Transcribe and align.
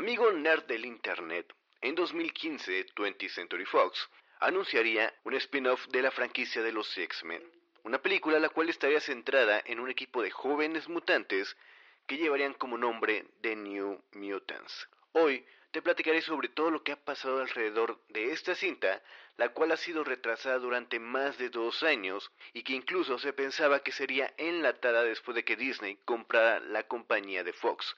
Amigo 0.00 0.32
nerd 0.32 0.64
del 0.64 0.86
Internet, 0.86 1.52
en 1.82 1.94
2015 1.94 2.86
20th 2.94 3.28
Century 3.28 3.66
Fox 3.66 4.08
anunciaría 4.38 5.12
un 5.24 5.34
spin-off 5.34 5.86
de 5.88 6.00
la 6.00 6.10
franquicia 6.10 6.62
de 6.62 6.72
los 6.72 6.96
X-Men, 6.96 7.42
una 7.82 8.00
película 8.00 8.38
la 8.38 8.48
cual 8.48 8.70
estaría 8.70 9.02
centrada 9.02 9.62
en 9.66 9.78
un 9.78 9.90
equipo 9.90 10.22
de 10.22 10.30
jóvenes 10.30 10.88
mutantes 10.88 11.54
que 12.06 12.16
llevarían 12.16 12.54
como 12.54 12.78
nombre 12.78 13.26
The 13.42 13.54
New 13.56 14.02
Mutants. 14.12 14.88
Hoy 15.12 15.44
te 15.70 15.82
platicaré 15.82 16.22
sobre 16.22 16.48
todo 16.48 16.70
lo 16.70 16.82
que 16.82 16.92
ha 16.92 17.04
pasado 17.04 17.42
alrededor 17.42 18.00
de 18.08 18.32
esta 18.32 18.54
cinta, 18.54 19.02
la 19.36 19.50
cual 19.50 19.70
ha 19.70 19.76
sido 19.76 20.02
retrasada 20.02 20.58
durante 20.60 20.98
más 20.98 21.36
de 21.36 21.50
dos 21.50 21.82
años 21.82 22.32
y 22.54 22.62
que 22.62 22.72
incluso 22.72 23.18
se 23.18 23.34
pensaba 23.34 23.80
que 23.80 23.92
sería 23.92 24.32
enlatada 24.38 25.04
después 25.04 25.34
de 25.34 25.44
que 25.44 25.56
Disney 25.56 25.98
comprara 26.06 26.58
la 26.60 26.84
compañía 26.84 27.44
de 27.44 27.52
Fox. 27.52 27.94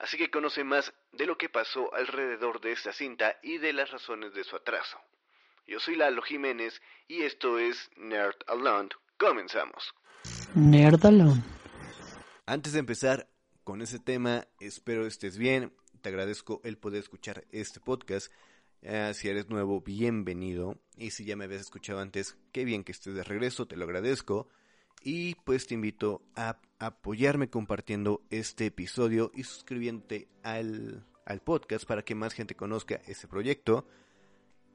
Así 0.00 0.16
que 0.16 0.30
conoce 0.30 0.64
más 0.64 0.94
de 1.12 1.26
lo 1.26 1.36
que 1.36 1.50
pasó 1.50 1.94
alrededor 1.94 2.62
de 2.62 2.72
esta 2.72 2.90
cinta 2.90 3.36
y 3.42 3.58
de 3.58 3.74
las 3.74 3.90
razones 3.90 4.32
de 4.32 4.44
su 4.44 4.56
atraso. 4.56 4.98
Yo 5.66 5.78
soy 5.78 5.94
Lalo 5.94 6.22
Jiménez 6.22 6.80
y 7.06 7.22
esto 7.22 7.58
es 7.58 7.90
Nerd 7.96 8.36
Alone. 8.46 8.88
Comenzamos. 9.18 9.94
Nerd 10.54 11.04
Alone. 11.04 11.42
Antes 12.46 12.72
de 12.72 12.78
empezar 12.78 13.28
con 13.62 13.82
ese 13.82 13.98
tema, 13.98 14.48
espero 14.58 15.06
estés 15.06 15.36
bien. 15.36 15.74
Te 16.00 16.08
agradezco 16.08 16.62
el 16.64 16.78
poder 16.78 17.00
escuchar 17.00 17.44
este 17.50 17.78
podcast. 17.78 18.32
Ah, 18.82 19.12
si 19.12 19.28
eres 19.28 19.50
nuevo, 19.50 19.82
bienvenido. 19.82 20.78
Y 20.96 21.10
si 21.10 21.26
ya 21.26 21.36
me 21.36 21.44
habías 21.44 21.60
escuchado 21.60 22.00
antes, 22.00 22.38
qué 22.52 22.64
bien 22.64 22.84
que 22.84 22.92
estés 22.92 23.14
de 23.14 23.22
regreso, 23.22 23.66
te 23.66 23.76
lo 23.76 23.84
agradezco. 23.84 24.48
Y 25.02 25.34
pues 25.44 25.66
te 25.66 25.74
invito 25.74 26.22
a 26.36 26.58
apoyarme 26.78 27.48
compartiendo 27.48 28.22
este 28.30 28.66
episodio 28.66 29.30
y 29.34 29.44
suscribiéndote 29.44 30.28
al, 30.42 31.06
al 31.24 31.40
podcast 31.40 31.86
para 31.86 32.02
que 32.02 32.14
más 32.14 32.34
gente 32.34 32.54
conozca 32.54 33.00
este 33.06 33.26
proyecto, 33.26 33.86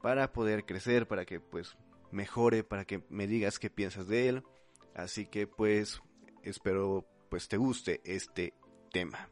para 0.02 0.32
poder 0.32 0.64
crecer, 0.64 1.06
para 1.06 1.24
que 1.24 1.40
pues 1.40 1.76
mejore, 2.10 2.64
para 2.64 2.84
que 2.84 3.04
me 3.08 3.26
digas 3.26 3.58
qué 3.58 3.70
piensas 3.70 4.08
de 4.08 4.28
él. 4.28 4.42
Así 4.94 5.26
que 5.26 5.46
pues 5.46 6.00
espero 6.42 7.06
pues 7.28 7.48
te 7.48 7.56
guste 7.56 8.00
este 8.04 8.54
tema. 8.92 9.28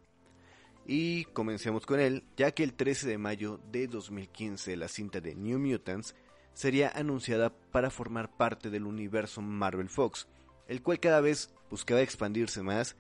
Y 0.87 1.25
comencemos 1.27 1.87
con 1.87 1.99
él, 1.99 2.25
ya 2.37 2.53
que 2.53 2.63
el 2.63 2.75
13 2.75 3.09
de 3.09 3.19
mayo 3.19 3.59
de 3.73 3.87
2015 3.87 4.77
la 4.77 4.89
cinta 4.89 5.21
de 5.21 5.35
New 5.35 5.59
Mutants 5.59 6.15
sería 6.53 6.91
anunciada 6.91 7.57
para 7.73 7.91
formar 7.91 8.37
parte 8.37 8.69
del 8.69 8.85
universo 8.85 9.41
Marvel 9.41 9.89
Fox, 9.89 10.29
el 10.69 10.83
cual 10.83 11.01
cada 11.01 11.21
vez 11.21 11.53
buscaba 11.71 12.03
expandirse 12.03 12.63
más 12.63 12.97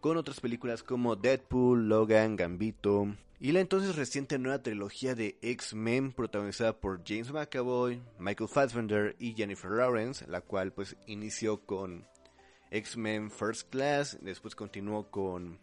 con 0.00 0.16
otras 0.16 0.40
películas 0.40 0.82
como 0.82 1.16
Deadpool, 1.16 1.88
Logan, 1.88 2.36
Gambito 2.36 3.14
y 3.40 3.52
la 3.52 3.60
entonces 3.60 3.96
reciente 3.96 4.38
nueva 4.38 4.62
trilogía 4.62 5.14
de 5.14 5.38
X-Men 5.42 6.12
protagonizada 6.12 6.78
por 6.78 7.02
James 7.06 7.32
McAvoy, 7.32 8.02
Michael 8.18 8.48
Fassbender 8.48 9.16
y 9.18 9.34
Jennifer 9.34 9.70
Lawrence, 9.70 10.26
la 10.28 10.40
cual 10.40 10.72
pues 10.72 10.96
inició 11.06 11.64
con 11.64 12.06
X-Men 12.70 13.30
First 13.30 13.70
Class, 13.70 14.18
después 14.20 14.54
continuó 14.54 15.10
con 15.10 15.58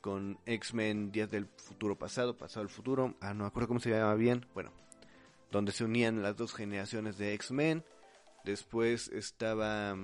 con 0.00 0.38
X-Men 0.44 1.12
Días 1.12 1.30
del 1.30 1.46
Futuro 1.56 1.96
Pasado, 1.96 2.36
Pasado 2.36 2.62
al 2.62 2.68
Futuro, 2.68 3.14
ah 3.20 3.32
no 3.32 3.44
me 3.44 3.48
acuerdo 3.48 3.68
cómo 3.68 3.80
se 3.80 3.90
llamaba 3.90 4.14
bien, 4.14 4.46
bueno, 4.52 4.70
donde 5.50 5.72
se 5.72 5.82
unían 5.82 6.22
las 6.22 6.36
dos 6.36 6.54
generaciones 6.54 7.16
de 7.16 7.32
X-Men 7.34 7.82
Después 8.44 9.08
estaba. 9.08 9.96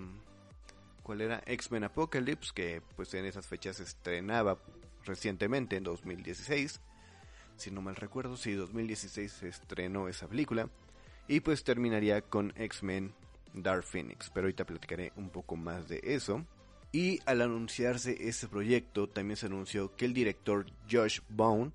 ¿Cuál 1.02 1.20
era? 1.20 1.42
X-Men 1.46 1.84
Apocalypse, 1.84 2.52
que 2.54 2.82
pues 2.96 3.12
en 3.14 3.24
esas 3.24 3.46
fechas 3.46 3.76
se 3.76 3.82
estrenaba 3.82 4.58
recientemente, 5.04 5.76
en 5.76 5.84
2016. 5.84 6.80
Si 7.56 7.70
no 7.70 7.82
mal 7.82 7.96
recuerdo, 7.96 8.36
sí, 8.36 8.52
2016 8.52 9.32
se 9.32 9.48
estrenó 9.48 10.08
esa 10.08 10.28
película. 10.28 10.68
Y 11.28 11.40
pues 11.40 11.62
terminaría 11.62 12.22
con 12.22 12.52
X-Men 12.56 13.14
Dark 13.54 13.84
Phoenix. 13.84 14.30
Pero 14.30 14.46
ahorita 14.46 14.64
platicaré 14.64 15.12
un 15.16 15.30
poco 15.30 15.56
más 15.56 15.88
de 15.88 16.00
eso. 16.02 16.44
Y 16.92 17.20
al 17.26 17.42
anunciarse 17.42 18.16
este 18.28 18.48
proyecto, 18.48 19.08
también 19.08 19.36
se 19.36 19.46
anunció 19.46 19.94
que 19.94 20.06
el 20.06 20.14
director 20.14 20.66
Josh 20.90 21.20
Bone, 21.28 21.72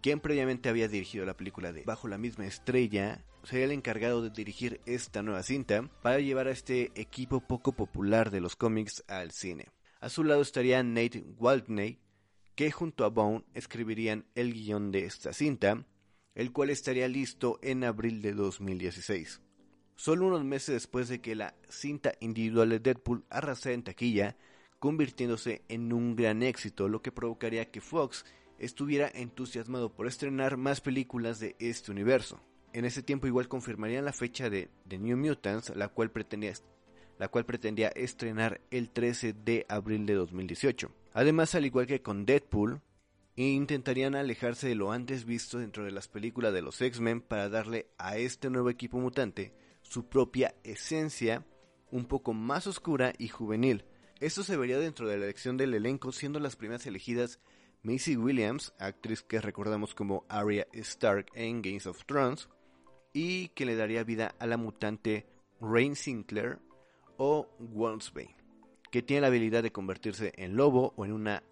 quien 0.00 0.20
previamente 0.20 0.68
había 0.68 0.88
dirigido 0.88 1.26
la 1.26 1.36
película 1.36 1.72
de 1.72 1.82
Bajo 1.84 2.08
la 2.08 2.18
misma 2.18 2.46
estrella, 2.46 3.24
sería 3.42 3.64
el 3.64 3.72
encargado 3.72 4.22
de 4.22 4.30
dirigir 4.30 4.80
esta 4.86 5.22
nueva 5.22 5.42
cinta 5.42 5.88
para 6.02 6.20
llevar 6.20 6.48
a 6.48 6.52
este 6.52 6.92
equipo 6.94 7.40
poco 7.40 7.72
popular 7.72 8.30
de 8.30 8.40
los 8.40 8.56
cómics 8.56 9.04
al 9.08 9.32
cine. 9.32 9.66
A 10.00 10.08
su 10.08 10.22
lado 10.22 10.42
estaría 10.42 10.82
Nate 10.82 11.24
Waldney, 11.38 11.98
que 12.54 12.70
junto 12.70 13.04
a 13.04 13.08
Bone 13.08 13.44
escribirían 13.54 14.26
el 14.34 14.52
guion 14.52 14.90
de 14.90 15.04
esta 15.04 15.32
cinta, 15.32 15.84
el 16.34 16.52
cual 16.52 16.70
estaría 16.70 17.08
listo 17.08 17.58
en 17.62 17.84
abril 17.84 18.22
de 18.22 18.32
2016. 18.32 19.40
Solo 19.96 20.26
unos 20.28 20.44
meses 20.44 20.74
después 20.74 21.08
de 21.08 21.20
que 21.20 21.34
la 21.34 21.56
cinta 21.68 22.12
individual 22.20 22.68
de 22.68 22.78
Deadpool 22.78 23.24
arrasara 23.30 23.74
en 23.74 23.82
taquilla, 23.82 24.36
convirtiéndose 24.78 25.62
en 25.68 25.92
un 25.92 26.14
gran 26.14 26.44
éxito, 26.44 26.88
lo 26.88 27.02
que 27.02 27.10
provocaría 27.10 27.70
que 27.72 27.80
Fox 27.80 28.24
estuviera 28.58 29.10
entusiasmado 29.12 29.92
por 29.94 30.06
estrenar 30.06 30.56
más 30.56 30.80
películas 30.80 31.40
de 31.40 31.56
este 31.58 31.90
universo. 31.90 32.40
En 32.72 32.84
ese 32.84 33.02
tiempo 33.02 33.26
igual 33.26 33.48
confirmarían 33.48 34.04
la 34.04 34.12
fecha 34.12 34.50
de 34.50 34.68
The 34.86 34.98
New 34.98 35.16
Mutants, 35.16 35.74
la 35.74 35.88
cual 35.88 36.10
pretendía, 36.10 37.88
estrenar 37.88 38.60
el 38.70 38.90
13 38.90 39.32
de 39.32 39.66
abril 39.68 40.06
de 40.06 40.14
2018. 40.14 40.92
Además, 41.14 41.54
al 41.54 41.66
igual 41.66 41.86
que 41.86 42.02
con 42.02 42.26
Deadpool, 42.26 42.80
intentarían 43.36 44.14
alejarse 44.14 44.68
de 44.68 44.74
lo 44.74 44.92
antes 44.92 45.24
visto 45.24 45.58
dentro 45.58 45.84
de 45.84 45.92
las 45.92 46.08
películas 46.08 46.52
de 46.52 46.62
los 46.62 46.80
X-Men 46.80 47.20
para 47.20 47.48
darle 47.48 47.88
a 47.96 48.16
este 48.16 48.50
nuevo 48.50 48.68
equipo 48.68 48.98
mutante 48.98 49.54
su 49.82 50.08
propia 50.08 50.54
esencia 50.64 51.46
un 51.90 52.04
poco 52.04 52.34
más 52.34 52.66
oscura 52.66 53.12
y 53.16 53.28
juvenil. 53.28 53.84
Esto 54.20 54.42
se 54.42 54.56
vería 54.56 54.78
dentro 54.78 55.08
de 55.08 55.16
la 55.16 55.24
elección 55.24 55.56
del 55.56 55.74
elenco, 55.74 56.12
siendo 56.12 56.40
las 56.40 56.56
primeras 56.56 56.86
elegidas 56.86 57.40
Macy 57.82 58.16
Williams, 58.16 58.74
actriz 58.78 59.22
que 59.22 59.40
recordamos 59.40 59.94
como 59.94 60.24
Arya 60.28 60.66
Stark 60.72 61.26
en 61.34 61.62
Games 61.62 61.86
of 61.86 62.04
Thrones, 62.06 62.48
y 63.12 63.48
que 63.48 63.64
le 63.64 63.76
daría 63.76 64.04
vida 64.04 64.34
a 64.38 64.46
la 64.46 64.56
mutante 64.56 65.26
Rain 65.60 65.96
Sinclair 65.96 66.58
o 67.16 67.48
Wolfsbane, 67.58 68.36
que 68.90 69.02
tiene 69.02 69.22
la 69.22 69.26
habilidad 69.28 69.62
de 69.62 69.72
convertirse 69.72 70.32
en 70.36 70.56
lobo 70.56 70.92
o 70.96 71.04
en 71.04 71.12
una 71.12 71.42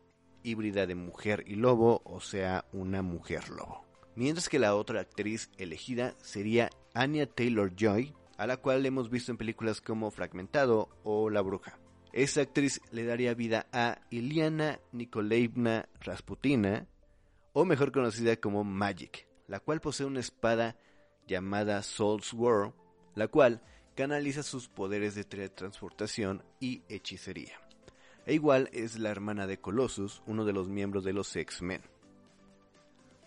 híbrida 0.43 0.87
de 0.87 0.95
mujer 0.95 1.45
y 1.47 1.57
lobo, 1.57 2.03
o 2.05 2.21
sea, 2.21 2.65
una 2.73 3.03
mujer 3.03 3.49
lobo. 3.49 3.85
Mientras 4.15 4.49
que 4.49 4.59
la 4.59 4.75
otra 4.75 5.01
actriz 5.01 5.51
elegida 5.59 6.15
sería 6.23 6.71
Anya 6.95 7.27
Taylor-Joy, 7.27 8.15
a 8.39 8.47
la 8.47 8.57
cual 8.57 8.87
hemos 8.87 9.11
visto 9.11 9.31
en 9.31 9.39
películas 9.39 9.81
como 9.81 10.11
Fragmentado 10.11 10.89
o 11.05 11.31
La 11.31 11.41
Bruja. 11.41 11.79
Esta 12.17 12.41
actriz 12.41 12.81
le 12.93 13.05
daría 13.05 13.35
vida 13.35 13.67
a 13.75 14.01
Iliana 14.09 14.81
Nikolaevna 14.93 15.87
Rasputina, 16.01 16.87
o 17.53 17.67
mejor 17.67 17.93
conocida 17.93 18.37
como 18.37 18.65
Magic, 18.65 19.29
la 19.49 19.61
cual 19.61 19.83
posee 19.83 20.07
una 20.07 20.21
espada 20.21 20.79
llamada 21.27 21.83
Soul's 21.83 22.33
World, 22.33 22.73
la 23.15 23.29
cual 23.29 23.61
canaliza 23.95 24.43
sus 24.43 24.67
poderes 24.67 25.15
de 25.15 25.25
teletransportación 25.25 26.43
y 26.59 26.81
hechicería. 26.89 27.61
E 28.25 28.33
igual 28.33 28.71
es 28.73 28.99
la 28.99 29.11
hermana 29.11 29.47
de 29.47 29.61
Colossus, 29.61 30.23
uno 30.25 30.47
de 30.47 30.55
los 30.55 30.71
miembros 30.71 31.05
de 31.05 31.13
los 31.13 31.37
X-Men. 31.37 31.83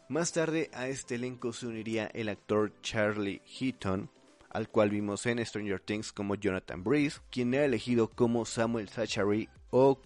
Más 0.07 0.31
tarde 0.31 0.71
a 0.73 0.87
este 0.87 1.13
elenco 1.13 1.53
se 1.53 1.67
uniría 1.67 2.07
el 2.07 2.27
actor 2.27 2.73
Charlie 2.81 3.43
Heaton, 3.45 4.09
al 4.49 4.69
cual 4.69 4.89
vimos 4.89 5.25
en 5.25 5.45
Stranger 5.45 5.79
Things 5.79 6.11
como 6.11 6.35
Jonathan 6.35 6.83
Breeze, 6.83 7.19
quien 7.29 7.53
era 7.53 7.65
elegido 7.65 8.09
como 8.09 8.45
Samuel 8.45 8.89
Zachary 8.89 9.49
o 9.69 9.99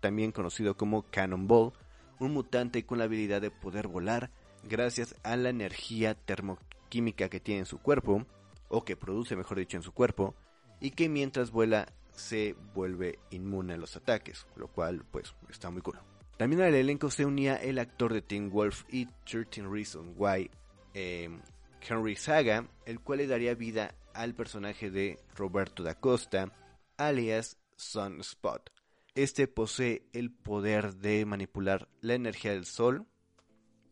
también 0.00 0.32
conocido 0.32 0.76
como 0.76 1.02
Cannonball, 1.10 1.72
un 2.18 2.32
mutante 2.32 2.84
con 2.84 2.98
la 2.98 3.04
habilidad 3.04 3.40
de 3.40 3.50
poder 3.50 3.88
volar 3.88 4.30
gracias 4.64 5.14
a 5.22 5.36
la 5.36 5.50
energía 5.50 6.14
termo 6.14 6.58
química 6.88 7.28
que 7.28 7.40
tiene 7.40 7.60
en 7.60 7.66
su 7.66 7.78
cuerpo, 7.78 8.26
o 8.68 8.84
que 8.84 8.96
produce 8.96 9.36
mejor 9.36 9.58
dicho 9.58 9.76
en 9.76 9.82
su 9.82 9.92
cuerpo, 9.92 10.34
y 10.80 10.90
que 10.90 11.08
mientras 11.08 11.50
vuela 11.50 11.86
se 12.12 12.54
vuelve 12.74 13.18
inmune 13.30 13.74
a 13.74 13.76
los 13.76 13.96
ataques, 13.96 14.46
lo 14.56 14.68
cual 14.68 15.04
pues 15.10 15.34
está 15.50 15.70
muy 15.70 15.82
cool. 15.82 15.98
También 16.36 16.62
al 16.62 16.74
elenco 16.74 17.10
se 17.10 17.24
unía 17.24 17.56
el 17.56 17.78
actor 17.78 18.12
de 18.12 18.22
Teen 18.22 18.50
Wolf 18.50 18.84
y 18.90 19.06
13 19.24 19.62
Reasons 19.68 20.14
Why, 20.16 20.50
em, 20.94 21.40
Henry 21.88 22.16
Saga, 22.16 22.68
el 22.84 23.00
cual 23.00 23.18
le 23.18 23.26
daría 23.26 23.54
vida 23.54 23.94
al 24.14 24.34
personaje 24.34 24.90
de 24.90 25.18
Roberto 25.34 25.82
da 25.82 25.94
Costa, 25.94 26.52
alias 26.96 27.58
Sunspot. 27.76 28.70
Este 29.14 29.48
posee 29.48 30.06
el 30.12 30.30
poder 30.30 30.96
de 30.96 31.24
manipular 31.24 31.88
la 32.00 32.14
energía 32.14 32.52
del 32.52 32.66
sol. 32.66 33.06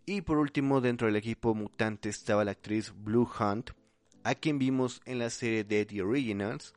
Y 0.06 0.20
por 0.20 0.38
último, 0.38 0.81
dentro 0.81 1.06
del 1.06 1.17
equipo 1.17 1.55
mutante 1.55 2.08
estaba 2.11 2.44
la 2.44 2.50
actriz 2.50 2.93
Blue 2.94 3.29
Hunt, 3.38 3.70
a 4.23 4.35
quien 4.35 4.58
vimos 4.58 5.00
en 5.06 5.19
la 5.19 5.31
serie 5.31 5.64
de 5.64 5.87
The 5.87 6.02
Originals. 6.02 6.75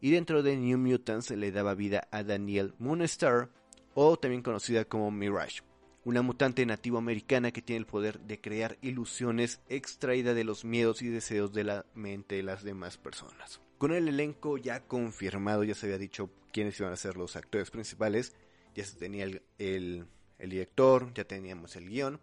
Y 0.00 0.10
dentro 0.10 0.42
de 0.42 0.56
New 0.56 0.78
Mutants 0.78 1.30
le 1.30 1.52
daba 1.52 1.74
vida 1.74 2.08
a 2.10 2.24
Danielle 2.24 2.74
Moonstar, 2.78 3.50
o 3.94 4.16
también 4.16 4.42
conocida 4.42 4.84
como 4.84 5.10
Mirage, 5.10 5.62
una 6.04 6.22
mutante 6.22 6.64
nativo 6.64 6.98
americana 6.98 7.52
que 7.52 7.62
tiene 7.62 7.78
el 7.80 7.86
poder 7.86 8.20
de 8.20 8.40
crear 8.40 8.78
ilusiones 8.80 9.60
extraída 9.68 10.34
de 10.34 10.44
los 10.44 10.64
miedos 10.64 11.02
y 11.02 11.08
deseos 11.08 11.52
de 11.52 11.64
la 11.64 11.86
mente 11.94 12.36
de 12.36 12.42
las 12.42 12.62
demás 12.62 12.96
personas. 12.96 13.60
Con 13.78 13.92
el 13.92 14.08
elenco 14.08 14.56
ya 14.56 14.80
confirmado, 14.80 15.64
ya 15.64 15.74
se 15.74 15.86
había 15.86 15.98
dicho 15.98 16.30
quiénes 16.52 16.78
iban 16.80 16.92
a 16.92 16.96
ser 16.96 17.16
los 17.16 17.36
actores 17.36 17.70
principales, 17.70 18.34
ya 18.74 18.84
se 18.84 18.98
tenía 18.98 19.26
el, 19.58 20.06
director, 20.38 21.12
ya 21.14 21.24
teníamos 21.24 21.76
el 21.76 21.88
guion, 21.88 22.20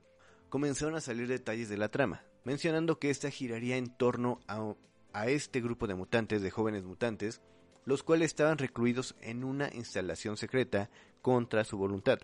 comenzaron 0.49 0.95
a 0.95 1.01
salir 1.01 1.27
detalles 1.27 1.69
de 1.69 1.77
la 1.77 1.89
trama, 1.89 2.23
mencionando 2.43 2.99
que 2.99 3.09
esta 3.09 3.29
giraría 3.29 3.77
en 3.77 3.95
torno 3.95 4.39
a, 4.47 4.73
a 5.13 5.27
este 5.27 5.61
grupo 5.61 5.87
de 5.87 5.95
mutantes, 5.95 6.41
de 6.41 6.51
jóvenes 6.51 6.83
mutantes, 6.83 7.41
los 7.85 8.03
cuales 8.03 8.27
estaban 8.27 8.57
recluidos 8.57 9.15
en 9.21 9.43
una 9.43 9.69
instalación 9.73 10.35
secreta 10.35 10.89
contra 11.21 11.63
su 11.63 11.77
voluntad, 11.77 12.19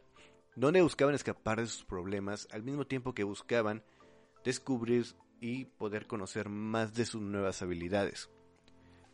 donde 0.56 0.82
buscaban 0.82 1.16
escapar 1.16 1.60
de 1.60 1.68
sus 1.68 1.84
problemas 1.84 2.48
al 2.52 2.64
mismo 2.64 2.86
tiempo 2.86 3.14
que 3.14 3.24
buscaban 3.24 3.84
descubrir 4.44 5.06
y 5.40 5.66
poder 5.66 6.08
conocer 6.08 6.50
más 6.50 6.94
de 6.94 7.06
sus 7.06 7.22
nuevas 7.22 7.62
habilidades. 7.62 8.30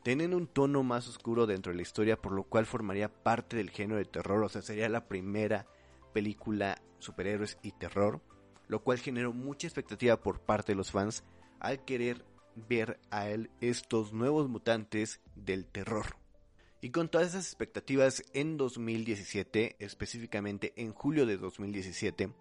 Tienen 0.03 0.33
un 0.33 0.47
tono 0.47 0.83
más 0.83 1.07
oscuro 1.07 1.45
dentro 1.45 1.71
de 1.71 1.77
la 1.77 1.81
historia, 1.81 2.21
por 2.21 2.31
lo 2.31 2.44
cual 2.44 2.65
formaría 2.65 3.12
parte 3.12 3.57
del 3.57 3.69
género 3.69 3.97
de 3.97 4.06
terror, 4.06 4.44
o 4.44 4.50
sea, 4.50 4.62
sería 4.62 4.88
la 4.89 5.07
primera 5.07 5.68
película 6.13 6.81
superhéroes 7.00 7.57
y 7.62 7.71
terror, 7.74 8.21
lo 8.68 8.83
cual 8.83 9.00
generó 9.00 9.33
mucha 9.33 9.68
expectativa 9.68 10.21
por 10.21 10.42
parte 10.42 10.71
de 10.71 10.77
los 10.77 10.92
fans 10.92 11.24
al 11.59 11.83
querer 11.83 12.25
ver 12.56 13.00
a 13.09 13.27
él 13.27 13.50
estos 13.62 14.13
nuevos 14.13 14.50
mutantes 14.50 15.21
del 15.35 15.65
terror. 15.65 16.19
Y 16.81 16.92
con 16.92 17.10
todas 17.10 17.30
esas 17.30 17.46
expectativas, 17.46 18.24
en 18.34 18.56
2017, 18.56 19.76
específicamente 19.80 20.74
en 20.78 20.94
julio 20.94 21.26
de 21.26 21.38
2017, 21.38 22.31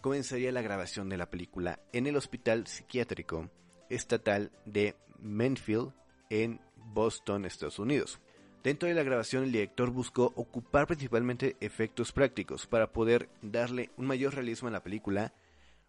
comenzaría 0.00 0.52
la 0.52 0.62
grabación 0.62 1.08
de 1.08 1.16
la 1.16 1.30
película 1.30 1.80
en 1.92 2.06
el 2.06 2.16
Hospital 2.16 2.66
Psiquiátrico 2.66 3.50
Estatal 3.88 4.52
de 4.66 4.94
Menfield 5.18 5.92
en 6.30 6.60
Boston, 6.76 7.44
Estados 7.44 7.78
Unidos. 7.78 8.20
Dentro 8.62 8.88
de 8.88 8.94
la 8.94 9.02
grabación 9.02 9.42
el 9.42 9.52
director 9.52 9.90
buscó 9.90 10.32
ocupar 10.36 10.86
principalmente 10.86 11.56
efectos 11.60 12.12
prácticos 12.12 12.68
para 12.68 12.92
poder 12.92 13.28
darle 13.42 13.90
un 13.96 14.06
mayor 14.06 14.34
realismo 14.34 14.68
a 14.68 14.72
la 14.72 14.84
película, 14.84 15.34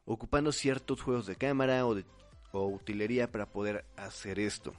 ocupando 0.06 0.51
ciertos 0.51 1.01
juegos 1.01 1.28
de 1.28 1.36
cámara 1.36 1.86
o, 1.86 1.94
de, 1.94 2.06
utilería 2.51 3.31
para 3.31 3.45
poder 3.45 3.86
hacer 3.95 4.40
esto. 4.40 4.74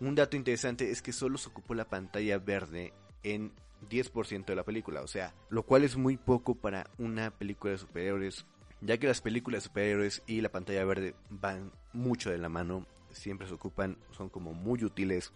Un 0.00 0.14
dato 0.14 0.36
interesante 0.36 0.90
es 0.90 1.02
que 1.02 1.12
solo 1.12 1.38
se 1.38 1.48
ocupó 1.48 1.74
la 1.74 1.88
pantalla 1.88 2.38
verde 2.38 2.92
en 3.22 3.52
10% 3.90 4.44
de 4.44 4.56
la 4.56 4.64
película, 4.64 5.02
o 5.02 5.06
sea, 5.06 5.34
lo 5.50 5.64
cual 5.64 5.84
es 5.84 5.96
muy 5.96 6.16
poco 6.16 6.54
para 6.54 6.88
una 6.98 7.30
película 7.30 7.72
de 7.72 7.78
superhéroes, 7.78 8.46
ya 8.80 8.98
que 8.98 9.08
las 9.08 9.20
películas 9.20 9.62
de 9.62 9.68
superhéroes 9.68 10.22
y 10.26 10.40
la 10.40 10.50
pantalla 10.50 10.84
verde 10.84 11.14
van 11.30 11.72
mucho 11.92 12.30
de 12.30 12.38
la 12.38 12.48
mano 12.48 12.86
siempre 13.10 13.48
se 13.48 13.54
ocupan, 13.54 13.98
son 14.12 14.28
como 14.28 14.52
muy 14.52 14.84
útiles. 14.84 15.32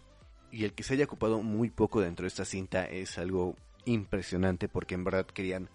Y 0.51 0.65
el 0.65 0.75
que 0.75 0.83
se 0.83 0.95
haya 0.95 1.07
ocupado 1.07 1.43
muy 1.43 1.71
poco 1.71 2.01
dentro 2.01 2.25
de 2.25 2.29
esta 2.29 2.45
cinta 2.45 2.85
es 2.85 3.19
algo 3.19 3.57
impresionante 3.85 4.69
porque 4.69 4.95
en 4.95 5.05
verdad 5.05 5.27
querían 5.27 5.71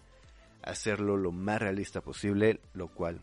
hacerlo 0.62 1.16
lo 1.16 1.32
más 1.32 1.60
realista 1.60 2.00
posible, 2.00 2.60
lo 2.72 2.88
cual 2.88 3.20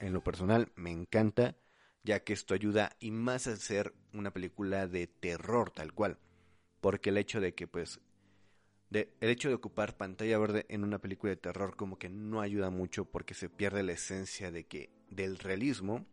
en 0.00 0.12
lo 0.12 0.22
personal 0.22 0.70
me 0.74 0.90
encanta, 0.90 1.56
ya 2.02 2.20
que 2.20 2.32
esto 2.32 2.54
ayuda 2.54 2.96
y 2.98 3.10
más 3.10 3.46
a 3.46 3.56
ser 3.56 3.94
una 4.12 4.32
película 4.32 4.86
de 4.86 5.06
terror 5.06 5.70
tal 5.70 5.92
cual, 5.92 6.18
porque 6.80 7.10
el 7.10 7.18
hecho 7.18 7.40
de 7.40 7.54
que 7.54 7.66
pues 7.66 8.00
de, 8.90 9.10
el 9.20 9.30
hecho 9.30 9.48
de 9.48 9.54
ocupar 9.54 9.96
pantalla 9.96 10.38
verde 10.38 10.66
en 10.68 10.84
una 10.84 10.98
película 10.98 11.30
de 11.30 11.36
terror 11.36 11.76
como 11.76 11.98
que 11.98 12.10
no 12.10 12.40
ayuda 12.40 12.70
mucho 12.70 13.06
porque 13.06 13.34
se 13.34 13.48
pierde 13.48 13.82
la 13.82 13.92
esencia 13.92 14.50
de 14.50 14.64
que 14.64 14.90
del 15.10 15.38
realismo. 15.38 16.04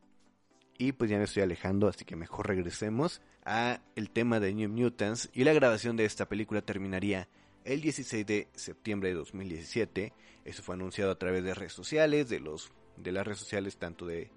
Y 0.77 0.93
pues 0.93 1.11
ya 1.11 1.17
me 1.17 1.25
estoy 1.25 1.43
alejando, 1.43 1.89
así 1.89 2.05
que 2.05 2.15
mejor 2.15 2.47
regresemos 2.47 3.21
a 3.43 3.81
el 3.97 4.11
tema 4.11 4.39
de 4.39 4.53
New 4.53 4.69
Mutants. 4.69 5.29
Y 5.33 5.43
la 5.43 5.51
grabación 5.51 5.97
de 5.97 6.05
esta 6.05 6.29
película 6.29 6.61
terminaría 6.61 7.27
el 7.65 7.81
16 7.81 8.25
de 8.25 8.47
septiembre 8.55 9.09
de 9.09 9.15
2017. 9.15 10.13
Eso 10.45 10.63
fue 10.63 10.75
anunciado 10.75 11.11
a 11.11 11.19
través 11.19 11.43
de 11.43 11.53
redes 11.53 11.73
sociales, 11.73 12.29
de 12.29 12.39
los 12.39 12.71
de 12.95 13.11
las 13.11 13.27
redes 13.27 13.39
sociales 13.39 13.75
tanto 13.75 14.05
de 14.05 14.31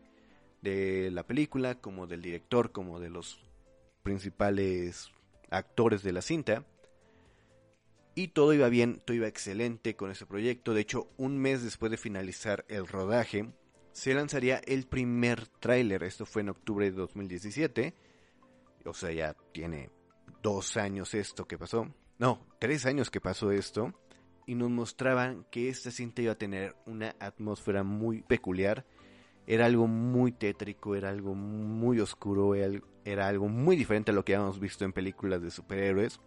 de 0.63 1.11
la 1.11 1.25
película 1.27 1.75
como 1.75 2.07
del 2.07 2.23
director 2.23 2.73
como 2.73 3.01
de 3.01 3.11
los 3.11 3.41
principales 4.03 5.11
actores 5.51 6.03
de 6.03 6.13
la 6.13 6.23
cinta. 6.23 6.65
Y 8.15 8.29
todo 8.29 8.53
iba 8.53 8.69
bien, 8.69 9.01
todo 9.05 9.17
iba 9.17 9.27
excelente 9.27 9.97
con 9.97 10.11
ese 10.11 10.27
proyecto. 10.27 10.75
De 10.75 10.83
hecho, 10.83 11.09
un 11.17 11.39
mes 11.39 11.63
después 11.63 11.91
de 11.91 11.97
finalizar 11.97 12.65
el 12.69 12.87
rodaje, 12.87 13.55
se 13.93 14.15
lanzaría 14.15 14.59
el 14.59 14.87
primer 14.87 15.47
tráiler. 15.47 16.03
Esto 16.03 16.27
fue 16.27 16.43
en 16.43 16.51
octubre 16.51 16.91
de 16.91 16.97
2017. 16.97 17.95
O 18.85 18.95
sea, 18.95 19.13
ya 19.13 19.35
tiene 19.53 19.91
dos 20.43 20.77
años 20.77 21.15
esto 21.15 21.47
que 21.47 21.59
pasó. 21.59 21.89
No, 22.19 22.47
tres 22.59 22.85
años 22.85 23.11
que 23.11 23.21
pasó 23.21 23.51
esto. 23.51 23.95
Y 24.47 24.57
nos 24.57 24.71
mostraban 24.71 25.47
que 25.51 25.69
esta 25.69 25.91
cinta 25.91 26.21
iba 26.21 26.33
a 26.33 26.39
tener 26.39 26.75
una 26.85 27.15
atmósfera 27.21 27.83
muy 27.83 28.23
peculiar. 28.23 28.85
Era 29.47 29.67
algo 29.67 29.87
muy 29.87 30.33
tétrico, 30.33 30.95
era 30.95 31.09
algo 31.09 31.35
muy 31.35 32.01
oscuro, 32.01 32.55
era 32.55 33.29
algo 33.29 33.49
muy 33.49 33.77
diferente 33.77 34.11
a 34.11 34.15
lo 34.15 34.25
que 34.25 34.35
habíamos 34.35 34.61
visto 34.61 34.85
en 34.85 34.93
películas 34.93 35.43
de 35.43 35.51
superhéroes. 35.51 36.21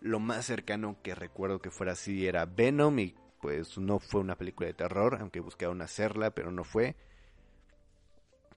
Lo 0.00 0.20
más 0.20 0.44
cercano 0.44 0.98
que 1.02 1.14
recuerdo 1.14 1.60
que 1.60 1.70
fuera 1.70 1.92
así 1.92 2.26
era 2.26 2.44
Venom 2.44 2.98
y 2.98 3.14
pues 3.40 3.78
no 3.78 3.98
fue 3.98 4.20
una 4.20 4.36
película 4.36 4.66
de 4.66 4.74
terror, 4.74 5.18
aunque 5.20 5.40
buscaron 5.40 5.80
hacerla, 5.82 6.30
pero 6.30 6.50
no 6.50 6.64
fue. 6.64 6.96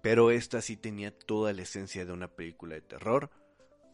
Pero 0.02 0.32
esta 0.32 0.62
sí 0.62 0.78
tenía 0.78 1.18
toda 1.18 1.54
la 1.54 1.64
esencia 1.64 2.06
de 2.06 2.12
una 2.12 2.28
película 2.28 2.76
de 2.76 2.82
terror. 2.82 3.30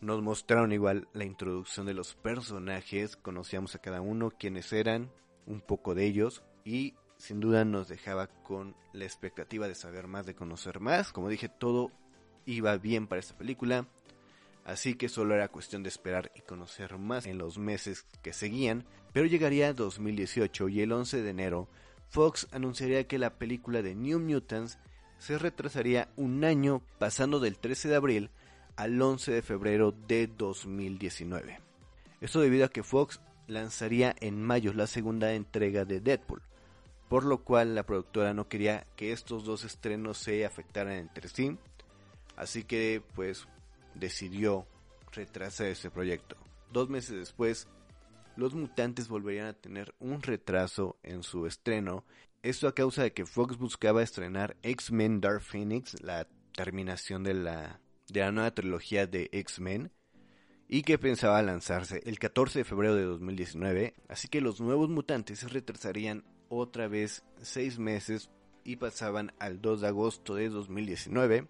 Nos 0.02 0.22
mostraron 0.22 0.72
igual 0.72 1.08
la 1.14 1.24
introducción 1.24 1.86
de 1.86 1.94
los 1.94 2.16
personajes, 2.16 3.16
conocíamos 3.16 3.74
a 3.76 3.80
cada 3.80 4.02
uno, 4.02 4.32
quiénes 4.32 4.74
eran, 4.74 5.12
un 5.46 5.62
poco 5.62 5.96
de 5.96 6.06
ellos 6.06 6.44
y 6.66 6.96
sin 7.24 7.40
duda 7.40 7.64
nos 7.64 7.88
dejaba 7.88 8.28
con 8.28 8.76
la 8.92 9.06
expectativa 9.06 9.70
de 9.70 9.76
saber 9.76 10.08
más, 10.08 10.26
de 10.26 10.36
conocer 10.36 10.82
más. 10.82 11.14
Como 11.14 11.30
dije, 11.30 11.48
todo 11.48 11.90
iba 12.46 12.76
bien 12.76 13.08
para 13.08 13.22
esta 13.22 13.38
película. 13.38 13.88
Así 14.66 14.96
que 14.96 15.08
solo 15.08 15.34
era 15.34 15.48
cuestión 15.48 15.84
de 15.84 15.90
esperar 15.90 16.34
y 16.36 16.42
conocer 16.42 16.98
más 16.98 17.26
en 17.26 17.38
los 17.38 17.58
meses 17.58 18.06
que 18.22 18.34
seguían, 18.34 18.84
pero 19.14 19.26
llegaría 19.26 19.72
2018 19.72 20.68
y 20.68 20.82
el 20.82 20.92
11 20.92 21.22
de 21.22 21.30
enero 21.30 21.70
Fox 22.10 22.50
anunciaría 22.52 23.08
que 23.08 23.18
la 23.18 23.38
película 23.38 23.82
de 23.82 23.96
New 23.96 24.20
Mutants 24.20 24.78
se 25.18 25.38
retrasaría 25.38 26.10
un 26.18 26.44
año 26.44 26.82
pasando 27.00 27.40
del 27.40 27.58
13 27.58 27.88
de 27.88 27.96
abril 27.96 28.32
al 28.76 29.02
11 29.02 29.32
de 29.32 29.42
febrero 29.42 29.94
de 29.94 30.28
2019. 30.28 31.62
Esto 32.20 32.42
debido 32.42 32.66
a 32.66 32.70
que 32.70 32.84
Fox 32.84 33.22
lanzaría 33.48 34.14
en 34.20 34.44
mayo 34.44 34.74
la 34.74 34.88
segunda 34.88 35.34
entrega 35.34 35.86
de 35.86 36.02
Deadpool, 36.02 36.42
por 37.14 37.26
lo 37.26 37.44
cual 37.44 37.76
la 37.76 37.86
productora 37.86 38.34
no 38.34 38.48
quería 38.50 38.88
que 38.96 39.12
estos 39.12 39.44
dos 39.44 39.66
estrenos 39.66 40.18
se 40.18 40.48
afectaran 40.48 40.94
entre 40.94 41.30
sí, 41.30 41.60
así 42.36 42.64
que 42.64 43.04
pues 43.14 43.48
decidió 43.94 44.66
retrasar 45.12 45.68
ese 45.68 45.92
proyecto. 45.92 46.36
Dos 46.72 46.90
meses 46.90 47.16
después, 47.16 47.68
los 48.36 48.56
mutantes 48.56 49.10
volverían 49.10 49.46
a 49.46 49.54
tener 49.54 49.94
un 50.00 50.24
retraso 50.24 50.98
en 51.04 51.22
su 51.22 51.46
estreno. 51.46 52.04
Esto 52.42 52.68
a 52.68 52.74
causa 52.74 53.04
de 53.04 53.14
que 53.14 53.28
Fox 53.28 53.60
buscaba 53.60 54.02
estrenar 54.02 54.58
X-Men 54.64 55.22
Dark 55.22 55.44
Phoenix, 55.44 56.02
la 56.02 56.28
terminación 56.56 57.24
de 57.24 57.36
la, 57.36 57.80
de 58.08 58.22
la 58.22 58.32
nueva 58.32 58.56
trilogía 58.56 59.06
de 59.06 59.30
X-Men, 59.32 59.92
y 60.68 60.82
que 60.82 60.98
pensaba 60.98 61.44
lanzarse 61.44 62.02
el 62.08 62.18
14 62.18 62.58
de 62.58 62.66
febrero 62.66 62.96
de 62.96 63.04
2019, 63.04 63.94
así 64.08 64.30
que 64.30 64.42
los 64.42 64.60
nuevos 64.60 64.90
mutantes 64.90 65.38
se 65.38 65.48
retrasarían 65.48 66.24
otra 66.50 66.88
vez 66.88 67.24
seis 67.42 67.80
meses 67.80 68.30
y 68.64 68.78
pasaban 68.78 69.34
al 69.40 69.62
2 69.62 69.82
de 69.82 69.88
agosto 69.88 70.36
de 70.36 70.50
2019. 70.50 71.48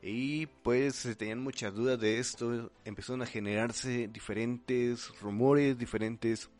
Y 0.00 0.46
pues 0.46 0.94
se 0.94 1.16
tenían 1.16 1.40
muchas 1.40 1.74
dudas 1.74 1.98
de 1.98 2.18
esto, 2.18 2.70
empezaron 2.84 3.22
a 3.22 3.26
generarse 3.26 4.08
diferentes 4.08 5.08
rumores, 5.20 5.76
diferentes 5.76 6.50